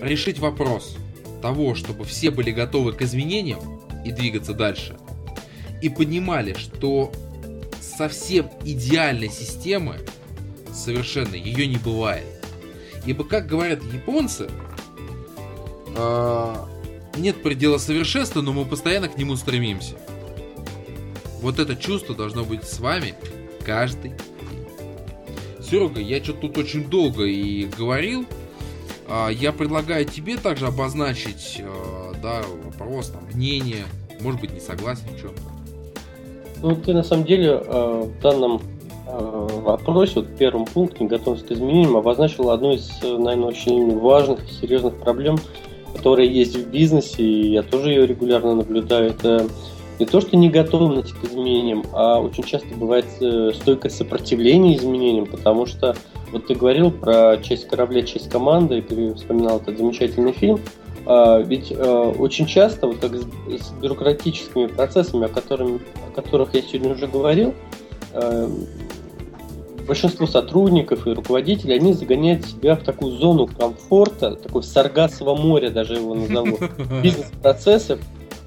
[0.00, 0.96] решить вопрос
[1.40, 4.96] того, чтобы все были готовы к изменениям и двигаться дальше,
[5.80, 7.12] и понимали, что
[7.80, 9.96] совсем идеальной системы
[10.72, 12.41] совершенно ее не бывает.
[13.04, 14.48] Ибо, как говорят японцы,
[15.96, 16.54] э,
[17.16, 19.96] нет предела совершенства, но мы постоянно к нему стремимся.
[21.40, 23.14] Вот это чувство должно быть с вами
[23.64, 24.18] каждый день.
[25.60, 28.24] Серега, я что-то тут очень долго и говорил.
[29.08, 33.84] А, я предлагаю тебе также обозначить э, да, вопрос, там, мнение,
[34.20, 35.42] может быть, не согласен в чем-то.
[36.62, 38.62] Ну, ты на самом деле в данном
[39.20, 44.52] вопросе, вот в первом пункте готовность к изменениям, обозначил одну из, наверное, очень важных и
[44.52, 45.38] серьезных проблем,
[45.94, 49.10] которые есть в бизнесе, и я тоже ее регулярно наблюдаю.
[49.10, 49.46] Это
[49.98, 55.26] не то, что не готовность к изменениям, а очень часто бывает э, стойкое сопротивление изменениям,
[55.26, 55.94] потому что
[56.32, 60.60] вот ты говорил про часть корабля, часть команды, и ты вспоминал этот замечательный фильм,
[61.04, 66.62] а, ведь э, очень часто, вот как с бюрократическими процессами, о, которых, о которых я
[66.62, 67.54] сегодня уже говорил,
[69.86, 75.94] большинство сотрудников и руководителей, они загоняют себя в такую зону комфорта, такой саргасово море даже
[75.94, 76.58] его назову,
[77.02, 78.00] бизнес-процессов,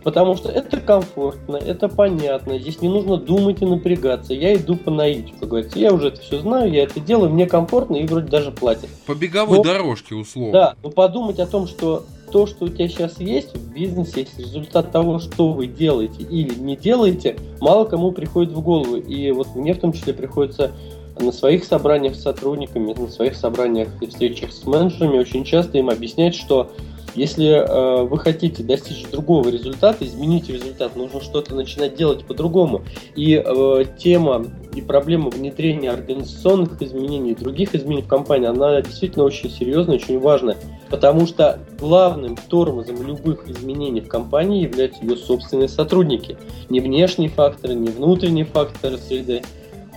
[0.04, 4.92] потому что это комфортно, это понятно, здесь не нужно думать и напрягаться, я иду по
[4.92, 8.28] наитию, как говорится, я уже это все знаю, я это делаю, мне комфортно и вроде
[8.28, 8.90] даже платят.
[9.06, 10.54] По беговой но, дорожке условно.
[10.54, 14.38] Да, но подумать о том, что то, что у тебя сейчас есть в бизнесе, есть
[14.38, 18.98] результат того, что вы делаете или не делаете, мало кому приходит в голову.
[18.98, 20.72] И вот мне в том числе приходится
[21.20, 25.90] на своих собраниях с сотрудниками, на своих собраниях и встречах с менеджерами очень часто им
[25.90, 26.72] объяснять, что
[27.16, 32.84] если э, вы хотите достичь другого результата, изменить результат, нужно что-то начинать делать по-другому.
[33.16, 34.46] И э, тема
[34.76, 40.58] и проблема внедрения организационных изменений других изменений в компании, она действительно очень серьезная, очень важная,
[40.90, 46.38] потому что главным тормозом любых изменений в компании являются ее собственные сотрудники.
[46.70, 49.42] Не внешние факторы, не внутренние факторы среды,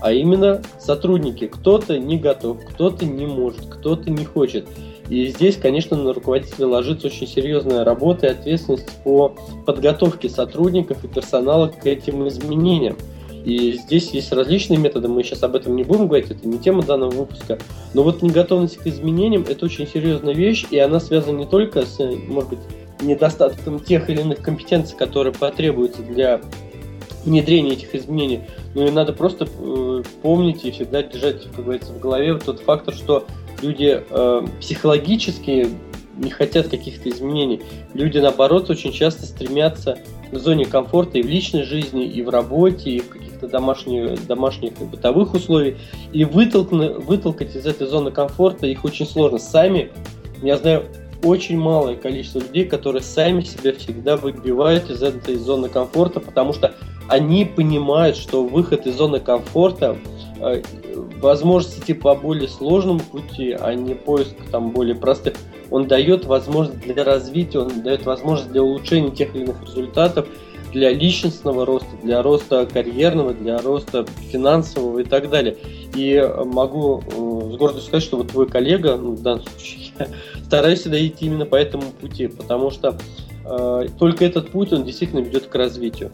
[0.00, 1.46] а именно сотрудники.
[1.46, 4.66] Кто-то не готов, кто-то не может, кто-то не хочет.
[5.08, 9.34] И здесь, конечно, на руководителя ложится очень серьезная работа и ответственность по
[9.64, 12.96] подготовке сотрудников и персонала к этим изменениям.
[13.44, 16.82] И здесь есть различные методы, мы сейчас об этом не будем говорить, это не тема
[16.82, 17.58] данного выпуска.
[17.94, 21.98] Но вот неготовность к изменениям– это очень серьезная вещь, и она связана не только с,
[22.28, 22.58] может быть,
[23.00, 26.42] недостатком тех или иных компетенций, которые потребуются для
[27.28, 28.40] внедрения этих изменений,
[28.74, 32.60] но и надо просто э, помнить и всегда держать, как говорится, в голове вот тот
[32.60, 33.26] фактор, что
[33.62, 35.68] люди э, психологически
[36.16, 37.62] не хотят каких-то изменений.
[37.94, 39.98] Люди, наоборот, очень часто стремятся
[40.32, 44.80] в зоне комфорта и в личной жизни, и в работе, и в каких-то домашних, домашних
[44.80, 45.76] и бытовых условиях.
[46.12, 49.38] И вытолкнуть, вытолкать из этой зоны комфорта их очень сложно.
[49.38, 49.90] Сами,
[50.42, 50.84] я знаю
[51.22, 56.74] очень малое количество людей, которые сами себя всегда выбивают из этой зоны комфорта, потому что
[57.08, 59.96] они понимают, что выход из зоны комфорта
[60.40, 60.62] э,
[61.20, 65.34] возможность идти по более сложному пути, а не поиск там более простых,
[65.70, 70.26] он дает возможность для развития, он дает возможность для улучшения тех или иных результатов,
[70.72, 75.56] для личностного роста, для роста карьерного, для роста финансового и так далее.
[75.94, 80.08] И могу э, с гордостью сказать, что вот твой коллега, ну, в данном случае, я
[80.44, 82.98] стараюсь всегда идти именно по этому пути, потому что
[83.46, 86.12] э, только этот путь, он действительно ведет к развитию.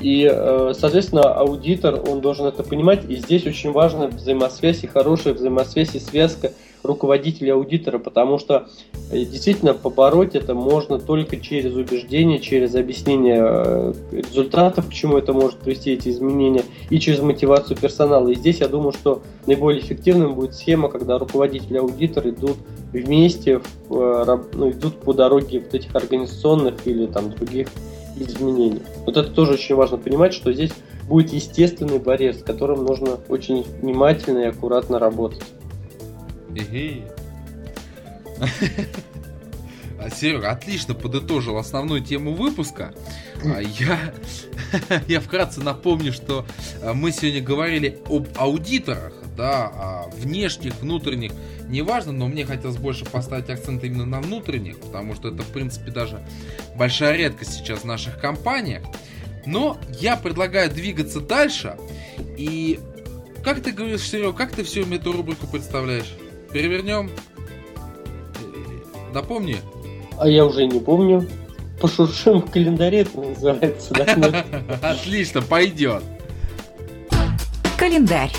[0.00, 3.08] И, э, соответственно, аудитор, он должен это понимать.
[3.08, 8.68] И здесь очень важна взаимосвязь и хорошая взаимосвязь и связка руководителя аудитора, потому что
[9.10, 15.32] э, действительно побороть это можно только через убеждение, через объяснение э, результатов, к чему это
[15.32, 18.28] может привести эти изменения, и через мотивацию персонала.
[18.28, 22.58] И здесь я думаю, что наиболее эффективным будет схема, когда руководитель и аудитор идут
[22.92, 27.68] вместе, ну, идут по дороге вот этих организационных или там других
[28.16, 28.82] изменений.
[29.04, 30.72] Вот это тоже очень важно понимать, что здесь
[31.08, 35.44] будет естественный барьер, с которым нужно очень внимательно и аккуратно работать.
[39.98, 42.94] А, Серега, отлично подытожил основную тему выпуска.
[43.42, 43.98] А, я,
[45.08, 46.44] я вкратце напомню, что
[46.82, 51.32] а, мы сегодня говорили об аудиторах, да, внешних, внутренних,
[51.68, 55.90] неважно, но мне хотелось больше поставить акцент именно на внутренних, потому что это, в принципе,
[55.90, 56.24] даже
[56.76, 58.82] большая редкость сейчас в наших компаниях.
[59.44, 61.76] Но я предлагаю двигаться дальше.
[62.36, 62.80] И
[63.44, 66.12] как ты говоришь, Серега, как ты всю эту рубрику представляешь?
[66.52, 67.10] Перевернем?
[69.14, 69.58] Напомни.
[70.18, 71.28] А я уже не помню.
[71.80, 73.94] Пошуршим в календаре это называется.
[73.94, 74.44] Да?
[74.82, 76.02] Отлично, пойдет.
[77.78, 78.32] Календарь.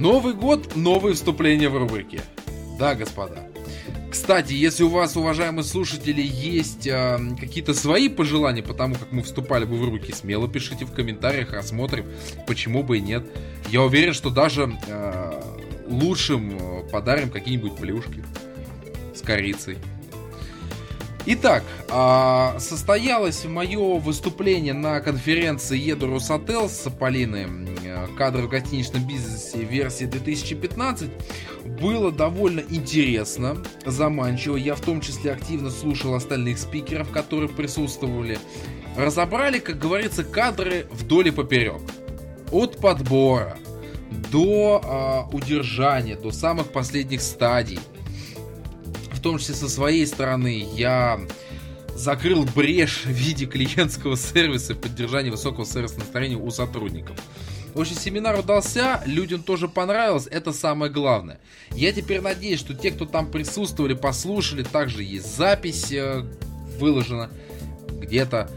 [0.00, 2.22] Новый год, новые вступления в рубрики.
[2.78, 3.46] Да, господа.
[4.10, 9.22] Кстати, если у вас, уважаемые слушатели, есть э, какие-то свои пожелания по тому, как мы
[9.22, 12.06] вступали бы в рубрики, смело пишите в комментариях, рассмотрим,
[12.46, 13.26] почему бы и нет.
[13.68, 15.42] Я уверен, что даже э,
[15.86, 18.24] лучшим э, подарим какие-нибудь плюшки
[19.14, 19.76] с корицей.
[21.32, 27.46] Итак, а, состоялось мое выступление на конференции Еду Росотел с Полиной
[28.18, 31.08] кадры в гостиничном бизнесе версии 2015
[31.80, 34.56] было довольно интересно, заманчиво.
[34.56, 38.40] Я в том числе активно слушал остальных спикеров, которые присутствовали.
[38.96, 41.80] Разобрали, как говорится, кадры вдоль и поперек.
[42.50, 43.56] От подбора
[44.32, 47.78] до э, удержания, до самых последних стадий
[49.20, 51.20] в том числе со своей стороны, я
[51.94, 57.18] закрыл брешь в виде клиентского сервиса и поддержания высокого сервисного настроения у сотрудников.
[57.74, 61.38] В общем, семинар удался, людям тоже понравилось, это самое главное.
[61.72, 66.24] Я теперь надеюсь, что те, кто там присутствовали, послушали, также есть запись э,
[66.78, 67.28] выложена
[67.90, 68.50] где-то.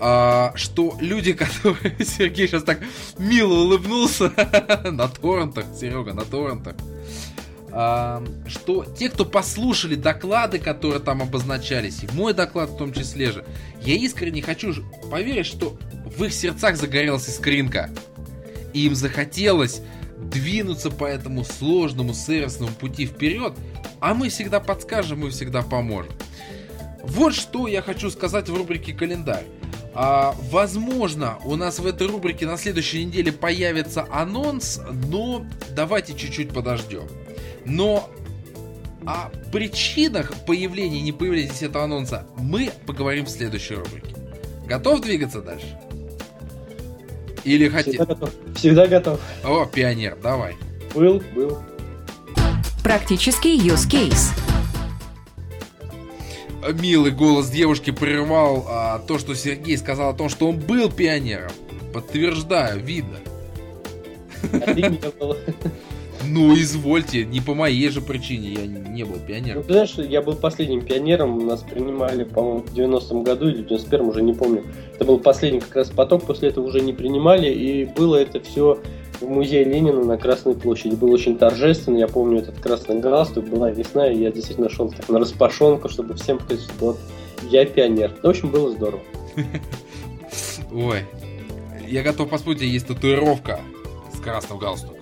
[0.00, 1.94] А, что люди, которые...
[2.02, 2.80] Сергей сейчас так
[3.18, 4.32] мило улыбнулся
[4.90, 6.74] на торрентах, Серега, на торрентах
[8.46, 13.44] что те, кто послушали доклады, которые там обозначались, и мой доклад в том числе же,
[13.82, 14.72] я искренне хочу
[15.10, 15.76] поверить, что
[16.16, 17.90] в их сердцах загорелась искринка.
[18.72, 19.82] И им захотелось
[20.16, 23.52] двинуться по этому сложному сервисному пути вперед,
[24.00, 26.12] а мы всегда подскажем и всегда поможем.
[27.02, 29.44] Вот что я хочу сказать в рубрике «Календарь».
[29.94, 36.50] А, возможно, у нас в этой рубрике на следующей неделе появится анонс, но давайте чуть-чуть
[36.50, 37.08] подождем.
[37.66, 38.08] Но
[39.04, 44.14] о причинах появления и не появления этого анонса мы поговорим в следующей рубрике.
[44.66, 45.78] Готов двигаться дальше?
[47.44, 47.98] Или хотите?
[47.98, 48.30] Всегда готов.
[48.56, 49.20] Всегда готов.
[49.44, 50.56] О, пионер, давай.
[50.94, 51.58] Был, был.
[52.82, 54.32] Практический use case.
[56.80, 61.52] Милый голос девушки прервал а, то, что Сергей сказал о том, что он был пионером.
[61.92, 63.18] Подтверждаю, видно.
[64.52, 65.36] А ты не был.
[66.28, 69.62] Ну, извольте, не по моей же причине, я не, не был Ну, пионером.
[69.62, 74.08] ты знаешь, я был последним пионером, нас принимали, по-моему, в 90-м году или в 91-м,
[74.08, 74.64] уже не помню.
[74.94, 78.80] Это был последний как раз поток, после этого уже не принимали, и было это все
[79.20, 80.94] в музее Ленина на Красной площади.
[80.94, 85.08] Было очень торжественно, я помню этот красный галстук, была весна, и я действительно шел так
[85.08, 86.98] на распашонку, чтобы всем показать, что вот
[87.50, 88.14] я пионер.
[88.22, 89.02] В общем, было здорово.
[90.72, 91.04] Ой,
[91.86, 93.60] я готов поспорить, есть татуировка
[94.14, 94.95] с красным галстуком.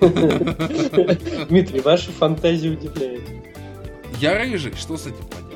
[1.48, 3.22] Дмитрий, ваша фантазия удивляет.
[4.20, 5.48] Я рыжий, что с этим поделать?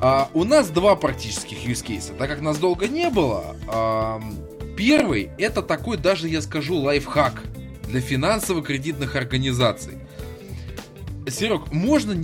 [0.00, 2.12] А, у нас два практических use кейса.
[2.14, 4.36] Так как нас долго не было, ам,
[4.76, 7.42] первый это такой даже, я скажу, лайфхак
[7.88, 9.98] для финансово-кредитных организаций.
[11.26, 12.14] Серег, можно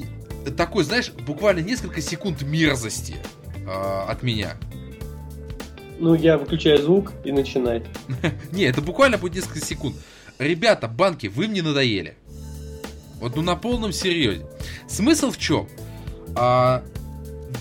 [0.57, 3.17] такой, знаешь, буквально несколько секунд мерзости
[3.67, 4.57] а, от меня?
[5.99, 7.83] Ну, я выключаю звук и начинай.
[8.53, 9.97] Не, это буквально будет несколько секунд.
[10.39, 12.17] Ребята, банки, вы мне надоели.
[13.21, 14.47] Вот ну на полном серьезе.
[14.89, 15.69] Смысл в чем?
[16.37, 16.85] А,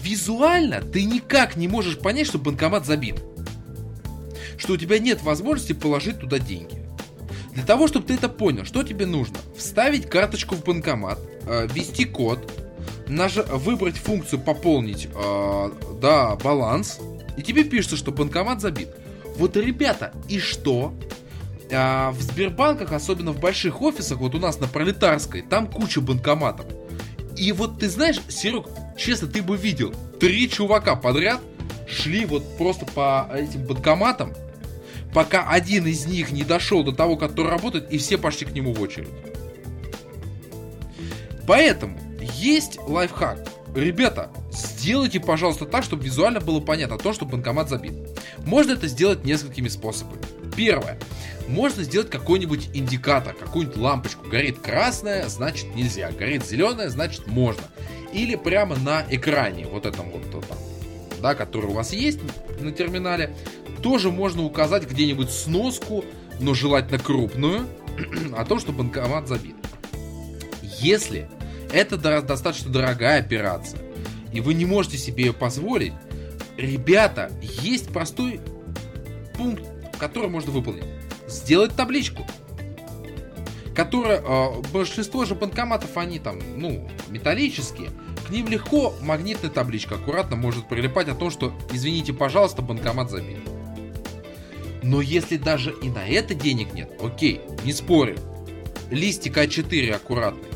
[0.01, 3.21] визуально ты никак не можешь понять, что банкомат забит.
[4.57, 6.83] Что у тебя нет возможности положить туда деньги.
[7.53, 9.37] Для того, чтобы ты это понял, что тебе нужно?
[9.55, 12.51] Вставить карточку в банкомат, э, ввести код,
[13.07, 15.71] наж- выбрать функцию пополнить э,
[16.01, 16.99] да, баланс,
[17.37, 18.89] и тебе пишется, что банкомат забит.
[19.37, 20.93] Вот, ребята, и что?
[21.71, 26.65] А, в Сбербанках, особенно в больших офисах, вот у нас на Пролетарской, там куча банкоматов.
[27.37, 28.65] И вот ты знаешь, Серег,
[28.97, 31.41] честно, ты бы видел, три чувака подряд
[31.87, 34.33] шли вот просто по этим банкоматам,
[35.13, 38.73] пока один из них не дошел до того, который работает, и все пошли к нему
[38.73, 39.09] в очередь.
[41.47, 41.99] Поэтому
[42.35, 43.39] есть лайфхак.
[43.75, 47.93] Ребята, сделайте, пожалуйста, так, чтобы визуально было понятно то, что банкомат забит.
[48.45, 50.21] Можно это сделать несколькими способами.
[50.55, 50.99] Первое.
[51.47, 54.27] Можно сделать какой-нибудь индикатор, какую-нибудь лампочку.
[54.27, 56.11] Горит красная, значит нельзя.
[56.11, 57.63] Горит зеленая, значит можно.
[58.13, 60.57] Или прямо на экране, вот этом вот, там,
[61.21, 62.19] да, который у вас есть
[62.59, 63.35] на терминале,
[63.81, 66.05] тоже можно указать где-нибудь сноску,
[66.39, 67.67] но желательно крупную,
[68.37, 69.55] о том, что банкомат забит.
[70.79, 71.29] Если
[71.71, 73.79] это до- достаточно дорогая операция,
[74.31, 75.93] и вы не можете себе ее позволить,
[76.57, 78.39] ребята, есть простой
[79.35, 79.63] пункт,
[79.99, 80.85] который можно выполнить.
[81.33, 82.27] Сделать табличку.
[83.75, 87.89] Которая, э, большинство же банкоматов, они там, ну, металлические.
[88.27, 93.39] К ним легко магнитная табличка аккуратно может прилипать о том, что, извините, пожалуйста, банкомат забит.
[94.83, 98.17] Но если даже и на это денег нет, окей, не спорю.
[98.91, 100.49] Листик А4 аккуратный.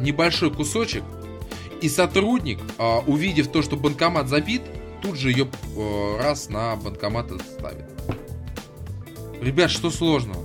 [0.00, 1.04] Небольшой кусочек.
[1.80, 4.62] И сотрудник, а, увидев то, что банкомат забит,
[5.00, 7.84] тут же ее э, раз на банкомат ставит.
[9.40, 10.44] Ребят, что сложного?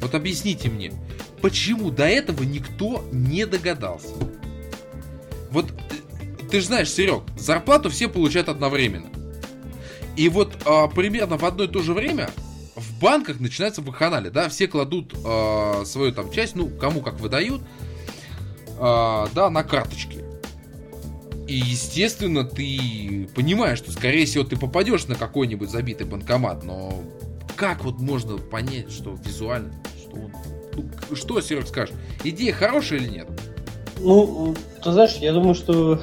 [0.00, 0.92] Вот объясните мне,
[1.40, 4.14] почему до этого никто не догадался?
[5.50, 9.08] Вот э, ты же знаешь, Серег, зарплату все получают одновременно.
[10.16, 12.30] И вот а, примерно в одно и то же время
[12.74, 17.62] в банках начинается вакханалия, да, все кладут а, свою там часть, ну, кому как выдают,
[18.78, 20.19] а, да, на карточки.
[21.50, 26.92] И, естественно, ты понимаешь, что, скорее всего, ты попадешь на какой-нибудь забитый банкомат, но
[27.56, 30.32] как вот можно понять, что визуально, что он...
[30.76, 31.92] Ну, что, Серег, скажешь?
[32.22, 33.26] Идея хорошая или нет?
[33.98, 36.00] Ну, ты знаешь, я думаю, что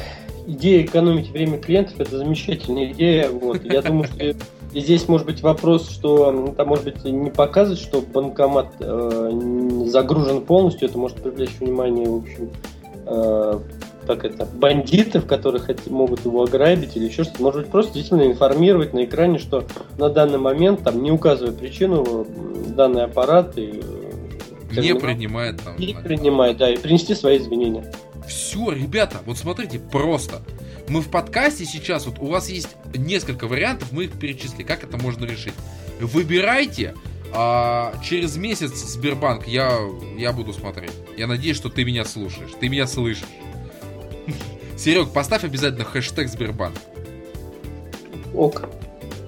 [0.47, 3.29] идея экономить время клиентов это замечательная идея.
[3.29, 3.63] Вот.
[3.63, 4.35] Я думаю, что
[4.73, 9.81] и здесь может быть вопрос, что м, там может быть не показывать, что банкомат э,
[9.85, 12.49] загружен полностью, это может привлечь внимание, в общем,
[13.05, 13.59] э,
[14.08, 17.43] как это, бандитов, которые хот- могут его ограбить или еще что-то.
[17.43, 19.66] Может быть, просто действительно информировать на экране, что
[19.97, 23.82] на данный момент, там, не указывая причину, м, данный аппарат и,
[24.76, 25.78] э, Не принимает там...
[25.78, 27.91] не принимает, да, и принести свои извинения.
[28.28, 30.41] Все, ребята, вот смотрите, просто.
[30.89, 34.97] Мы в подкасте сейчас, вот у вас есть несколько вариантов, мы их перечислили, как это
[34.97, 35.53] можно решить.
[35.99, 36.93] Выбирайте,
[37.34, 39.78] а через месяц Сбербанк я,
[40.18, 40.91] я буду смотреть.
[41.18, 43.26] Я надеюсь, что ты меня слушаешь, ты меня слышишь.
[44.78, 46.75] Серег, поставь обязательно хэштег Сбербанк.
[48.34, 48.69] Ок.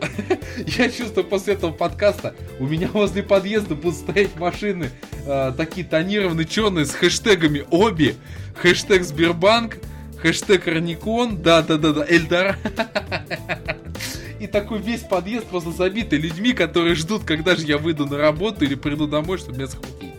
[0.77, 4.91] Я чувствую, после этого подкаста у меня возле подъезда будут стоять машины
[5.25, 8.15] э, такие тонированные, черные, с хэштегами Оби,
[8.55, 9.77] хэштег Сбербанк,
[10.17, 12.57] хэштег Арникон, да-да-да-да, Эльдар.
[14.39, 18.63] И такой весь подъезд просто забитый людьми, которые ждут, когда же я выйду на работу
[18.63, 20.13] или приду домой, чтобы меня схватить.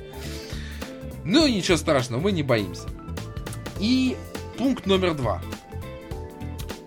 [1.24, 2.88] Ну, ничего страшного, мы не боимся.
[3.78, 4.16] И
[4.60, 5.40] пункт номер два.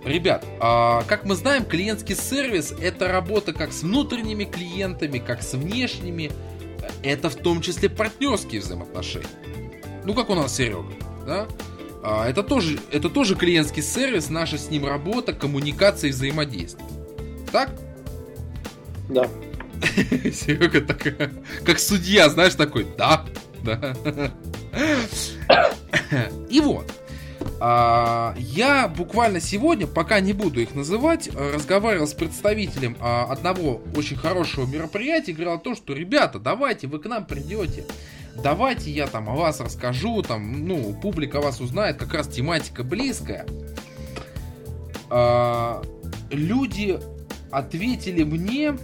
[0.06, 5.54] ребят, а, как мы знаем, клиентский сервис это работа как с внутренними клиентами, как с
[5.54, 6.32] внешними.
[7.02, 9.26] Это в том числе партнерские взаимоотношения.
[10.06, 10.94] Ну, как у нас Серега,
[11.26, 11.48] да?
[12.04, 16.88] А, это тоже, это тоже клиентский сервис, наша с ним работа, коммуникация и взаимодействие.
[17.52, 17.72] Так?
[19.10, 19.28] Да.
[20.32, 21.34] Серега такая,
[21.66, 23.26] как судья, знаешь, такой, да,
[23.64, 23.96] да.
[26.50, 26.92] И вот,
[27.60, 34.66] я буквально сегодня, пока не буду их называть, разговаривал с представителем а, одного очень хорошего
[34.66, 37.86] мероприятия, говорил о том, что, ребята, давайте вы к нам придете,
[38.36, 43.46] давайте я там о вас расскажу, там, ну, публика вас узнает, как раз тематика близкая.
[45.10, 45.82] А,
[46.32, 47.00] люди
[47.52, 48.78] ответили мне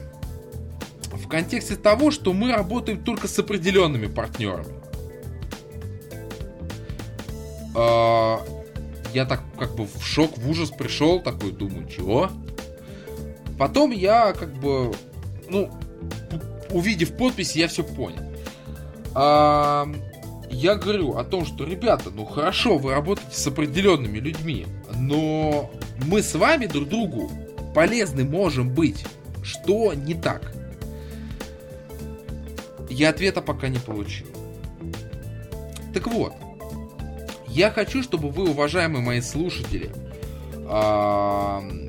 [1.12, 4.79] в контексте того, что мы работаем только с определенными партнерами.
[9.14, 12.30] Я так как бы в шок, в ужас пришел, такой думаю, чего?
[13.58, 14.94] Потом я как бы,
[15.50, 15.70] ну,
[16.72, 18.24] увидев подпись, я все понял.
[19.16, 19.88] А,
[20.50, 24.66] я говорю о том, что, ребята, ну хорошо, вы работаете с определенными людьми,
[24.96, 25.70] но
[26.06, 27.30] мы с вами друг другу
[27.74, 29.06] полезны можем быть.
[29.44, 30.54] Что не так?
[32.90, 34.28] Я ответа пока не получил.
[35.94, 36.34] Так вот,
[37.50, 39.92] я хочу, чтобы вы, уважаемые мои слушатели,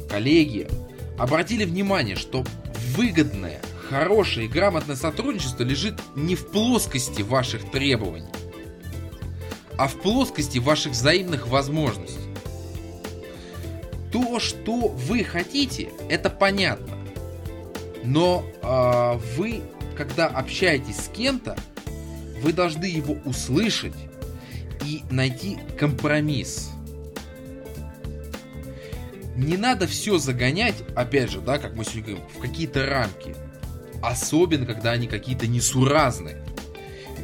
[0.09, 0.69] коллеги,
[1.19, 2.45] обратили внимание, что
[2.97, 8.31] выгодное, хорошее и грамотное сотрудничество лежит не в плоскости ваших требований,
[9.77, 12.19] а в плоскости ваших взаимных возможностей.
[14.13, 16.97] То, что вы хотите, это понятно.
[18.03, 19.61] Но э, вы,
[19.97, 21.57] когда общаетесь с кем-то,
[22.43, 23.95] вы должны его услышать
[24.85, 26.71] и найти компромисс.
[29.37, 33.35] Не надо все загонять, опять же, да, как мы сегодня говорим, в какие-то рамки.
[34.03, 36.43] Особенно, когда они какие-то несуразные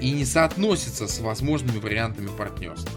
[0.01, 2.93] и не соотносятся с возможными вариантами партнерства.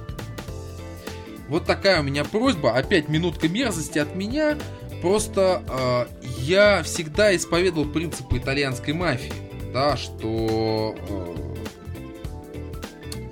[1.47, 2.75] Вот такая у меня просьба.
[2.75, 4.57] Опять минутка мерзости от меня.
[5.01, 6.05] Просто э,
[6.41, 9.33] я всегда исповедовал принципы итальянской мафии.
[9.73, 11.55] Да, что э,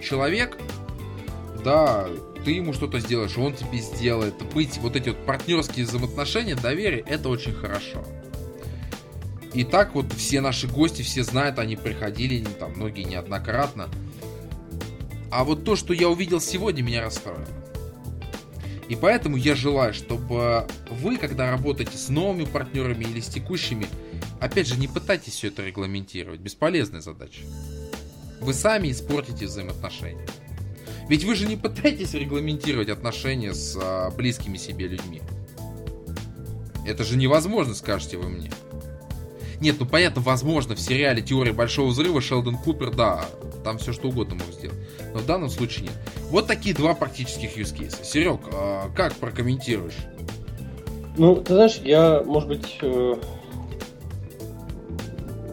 [0.02, 0.58] человек
[1.68, 2.08] да,
[2.46, 4.36] ты ему что-то сделаешь, он тебе сделает.
[4.54, 8.06] Быть вот эти вот партнерские взаимоотношения, доверие, это очень хорошо.
[9.54, 13.90] И так вот все наши гости, все знают, они приходили, там, многие неоднократно.
[15.30, 17.46] А вот то, что я увидел сегодня, меня расстроило.
[18.88, 23.88] И поэтому я желаю, чтобы вы, когда работаете с новыми партнерами или с текущими,
[24.40, 26.40] опять же, не пытайтесь все это регламентировать.
[26.40, 27.42] Бесполезная задача.
[28.40, 30.26] Вы сами испортите взаимоотношения.
[31.10, 35.22] Ведь вы же не пытаетесь регламентировать отношения с а, близкими себе людьми.
[36.86, 38.52] Это же невозможно, скажете вы мне.
[39.60, 43.26] Нет, ну понятно, возможно, в сериале «Теория Большого Взрыва» Шелдон Купер, да,
[43.64, 44.78] там все что угодно мог сделать.
[45.14, 45.94] Но в данном случае нет.
[46.30, 48.04] Вот такие два практических use cases.
[48.04, 49.98] Серег, а как прокомментируешь?
[51.18, 53.16] Ну, ты знаешь, я, может быть, э,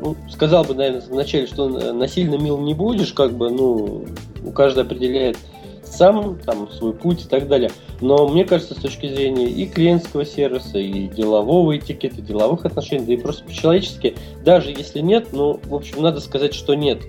[0.03, 4.05] ну, сказал бы, наверное, вначале, что насильно мил не будешь, как бы, ну,
[4.45, 5.39] у каждого определяет
[5.85, 7.71] сам там свой путь и так далее.
[8.01, 13.13] Но мне кажется, с точки зрения и клиентского сервиса, и делового этикета, деловых отношений, да
[13.15, 14.15] и просто по-человечески,
[14.45, 17.03] даже если нет, ну, в общем, надо сказать, что нет.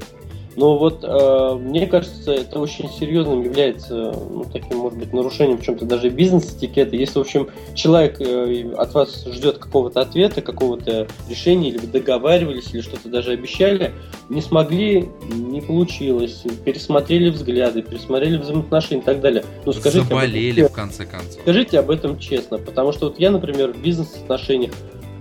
[0.55, 5.63] Но вот э, мне кажется, это очень серьезным является ну, таким, может быть, нарушением в
[5.63, 6.95] чем-то даже бизнес-этикета.
[6.95, 12.73] Если, в общем, человек э, от вас ждет какого-то ответа, какого-то решения, или вы договаривались,
[12.73, 13.93] или что-то даже обещали,
[14.29, 19.43] не смогли, не получилось, пересмотрели взгляды, пересмотрели взаимоотношения и так далее.
[19.65, 21.41] Ну, скажите Заболели, этом, в конце концов.
[21.41, 24.71] Скажите об этом честно, потому что вот я, например, в бизнес-отношениях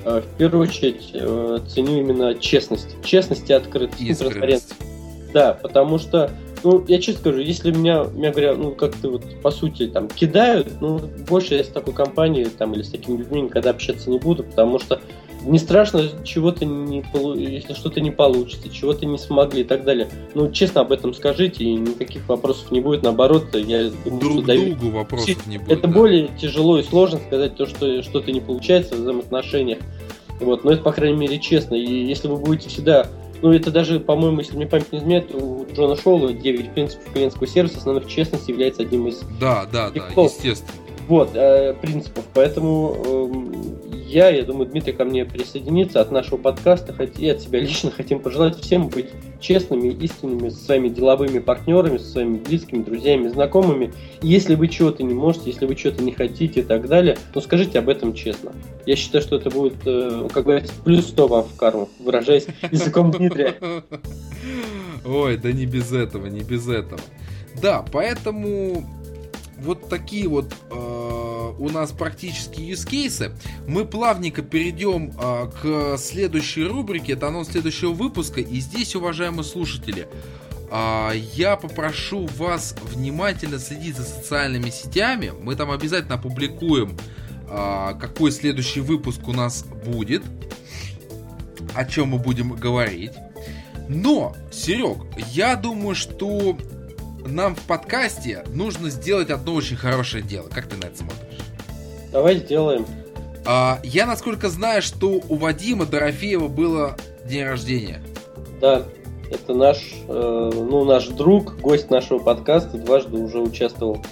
[0.05, 2.97] э, в первую очередь э, ценю именно честность.
[3.05, 4.75] Честность и открытость, и транспарентность.
[5.35, 6.31] Да, потому что,
[6.63, 10.81] ну, я честно скажу, если меня, меня говоря, ну, как-то вот, по сути, там, кидают,
[10.81, 14.45] ну, больше я с такой компанией, там, или с такими людьми никогда общаться не буду,
[14.45, 15.01] потому что
[15.43, 17.05] не страшно чего-то не
[17.37, 20.09] если что-то не получится, чего-то не смогли и так далее.
[20.35, 23.03] Ну, честно об этом скажите, и никаких вопросов не будет.
[23.03, 24.77] Наоборот, я думаю, Друг что даю...
[24.77, 25.79] другу вопросов не будет.
[25.79, 25.93] Это да.
[25.93, 29.81] более тяжело и сложно сказать то, что что-то не получается в взаимоотношениях.
[30.41, 31.75] Вот, но это, по крайней мере, честно.
[31.75, 33.09] И если вы будете всегда
[33.45, 37.47] ну, это даже, по-моему, если мне память не изменяет, у Джона Шоула 9 принципов клиентского
[37.47, 39.21] сервиса, основных честность является одним из...
[39.39, 40.73] Да, да, да, естественно.
[41.09, 42.25] Вот, э, принципов.
[42.33, 47.61] Поэтому э, я, я думаю, Дмитрий ко мне присоединится от нашего подкаста, и от себя
[47.61, 49.09] лично хотим пожелать всем быть
[49.41, 53.93] честными, истинными со своими деловыми партнерами, со своими близкими, друзьями, знакомыми.
[54.23, 57.41] И если вы чего-то не можете, если вы чего-то не хотите и так далее, ну
[57.41, 58.53] скажите об этом честно.
[58.87, 63.11] Я считаю, что это будет, э, как говорится, плюс 100 вам в карму, выражаясь языком
[63.11, 63.57] Дмитрия.
[65.05, 67.01] Ой, да не без этого, не без этого.
[67.61, 68.85] Да, поэтому
[69.65, 73.33] вот такие вот э, у нас практически use кейсы.
[73.67, 77.15] Мы плавненько перейдем э, к следующей рубрике.
[77.15, 78.41] Это анонс следующего выпуска.
[78.41, 80.09] И здесь, уважаемые слушатели,
[80.71, 85.33] э, я попрошу вас внимательно следить за социальными сетями.
[85.41, 86.97] Мы там обязательно опубликуем,
[87.49, 90.23] э, какой следующий выпуск у нас будет,
[91.75, 93.13] о чем мы будем говорить.
[93.89, 94.99] Но, Серег,
[95.33, 96.57] я думаю, что
[97.27, 100.49] нам в подкасте нужно сделать одно очень хорошее дело.
[100.49, 101.39] Как ты на это смотришь?
[102.13, 102.87] Давай сделаем.
[103.47, 108.03] А, я, насколько знаю, что у Вадима Дорофеева было день рождения.
[108.61, 108.85] Да,
[109.31, 109.79] это наш,
[110.09, 114.05] э, ну, наш друг, гость нашего подкаста, дважды уже участвовал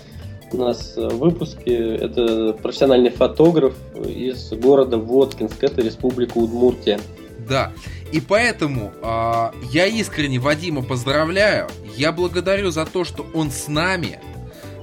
[0.52, 1.96] у нас в выпуске.
[1.96, 7.00] Это профессиональный фотограф из города Воткинск, это республика Удмуртия.
[7.48, 7.72] Да,
[8.12, 11.68] и поэтому э, я искренне Вадима поздравляю.
[11.96, 14.20] Я благодарю за то, что он с нами,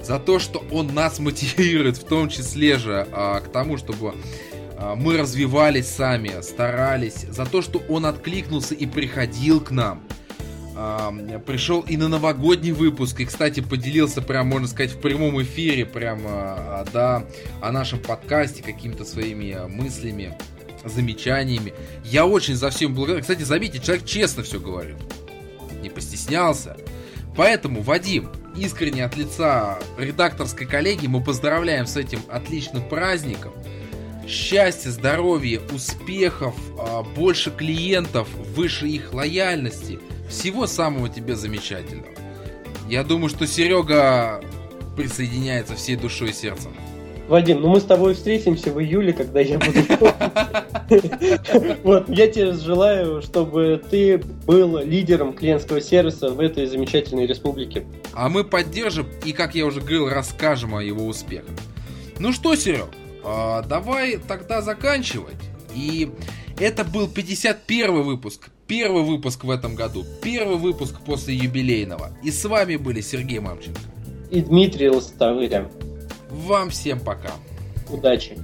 [0.02, 4.14] за то, что он нас мотивирует, в том числе же э, к тому, чтобы
[4.76, 10.02] э, мы развивались сами, старались, за то, что он откликнулся и приходил к нам.
[10.76, 15.86] Э, пришел и на новогодний выпуск, и, кстати, поделился, прям, можно сказать, в прямом эфире,
[15.86, 17.24] прямо, да,
[17.60, 20.36] о нашем подкасте, какими-то своими мыслями
[20.84, 21.74] замечаниями.
[22.04, 23.22] Я очень за всем благодарен.
[23.22, 24.96] Кстати, заметьте, человек честно все говорит.
[25.82, 26.76] Не постеснялся.
[27.36, 33.52] Поэтому, Вадим, искренне от лица редакторской коллеги мы поздравляем с этим отличным праздником.
[34.26, 39.98] Счастья, здоровья, успехов, а, больше клиентов, выше их лояльности.
[40.28, 42.08] Всего самого тебе замечательного.
[42.88, 44.40] Я думаю, что Серега
[44.96, 46.72] присоединяется всей душой и сердцем.
[47.30, 49.78] Вадим, ну мы с тобой встретимся в июле, когда я буду...
[51.84, 57.86] Вот, я тебе желаю, чтобы ты был лидером клиентского сервиса в этой замечательной республике.
[58.12, 61.54] А мы поддержим и, как я уже говорил, расскажем о его успехах.
[62.18, 62.88] Ну что, Серег,
[63.22, 65.36] а, давай тогда заканчивать.
[65.72, 66.10] И
[66.58, 68.48] это был 51 выпуск.
[68.66, 70.04] Первый выпуск в этом году.
[70.20, 72.10] Первый выпуск после юбилейного.
[72.24, 73.80] И с вами были Сергей Мамченко.
[74.32, 75.70] И Дмитрий Лостовыря.
[76.30, 77.32] Вам всем пока.
[77.88, 78.38] Удачи.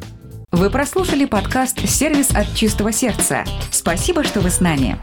[0.50, 3.44] Вы прослушали подкаст «Сервис от чистого сердца».
[3.70, 4.98] Спасибо, что вы с нами.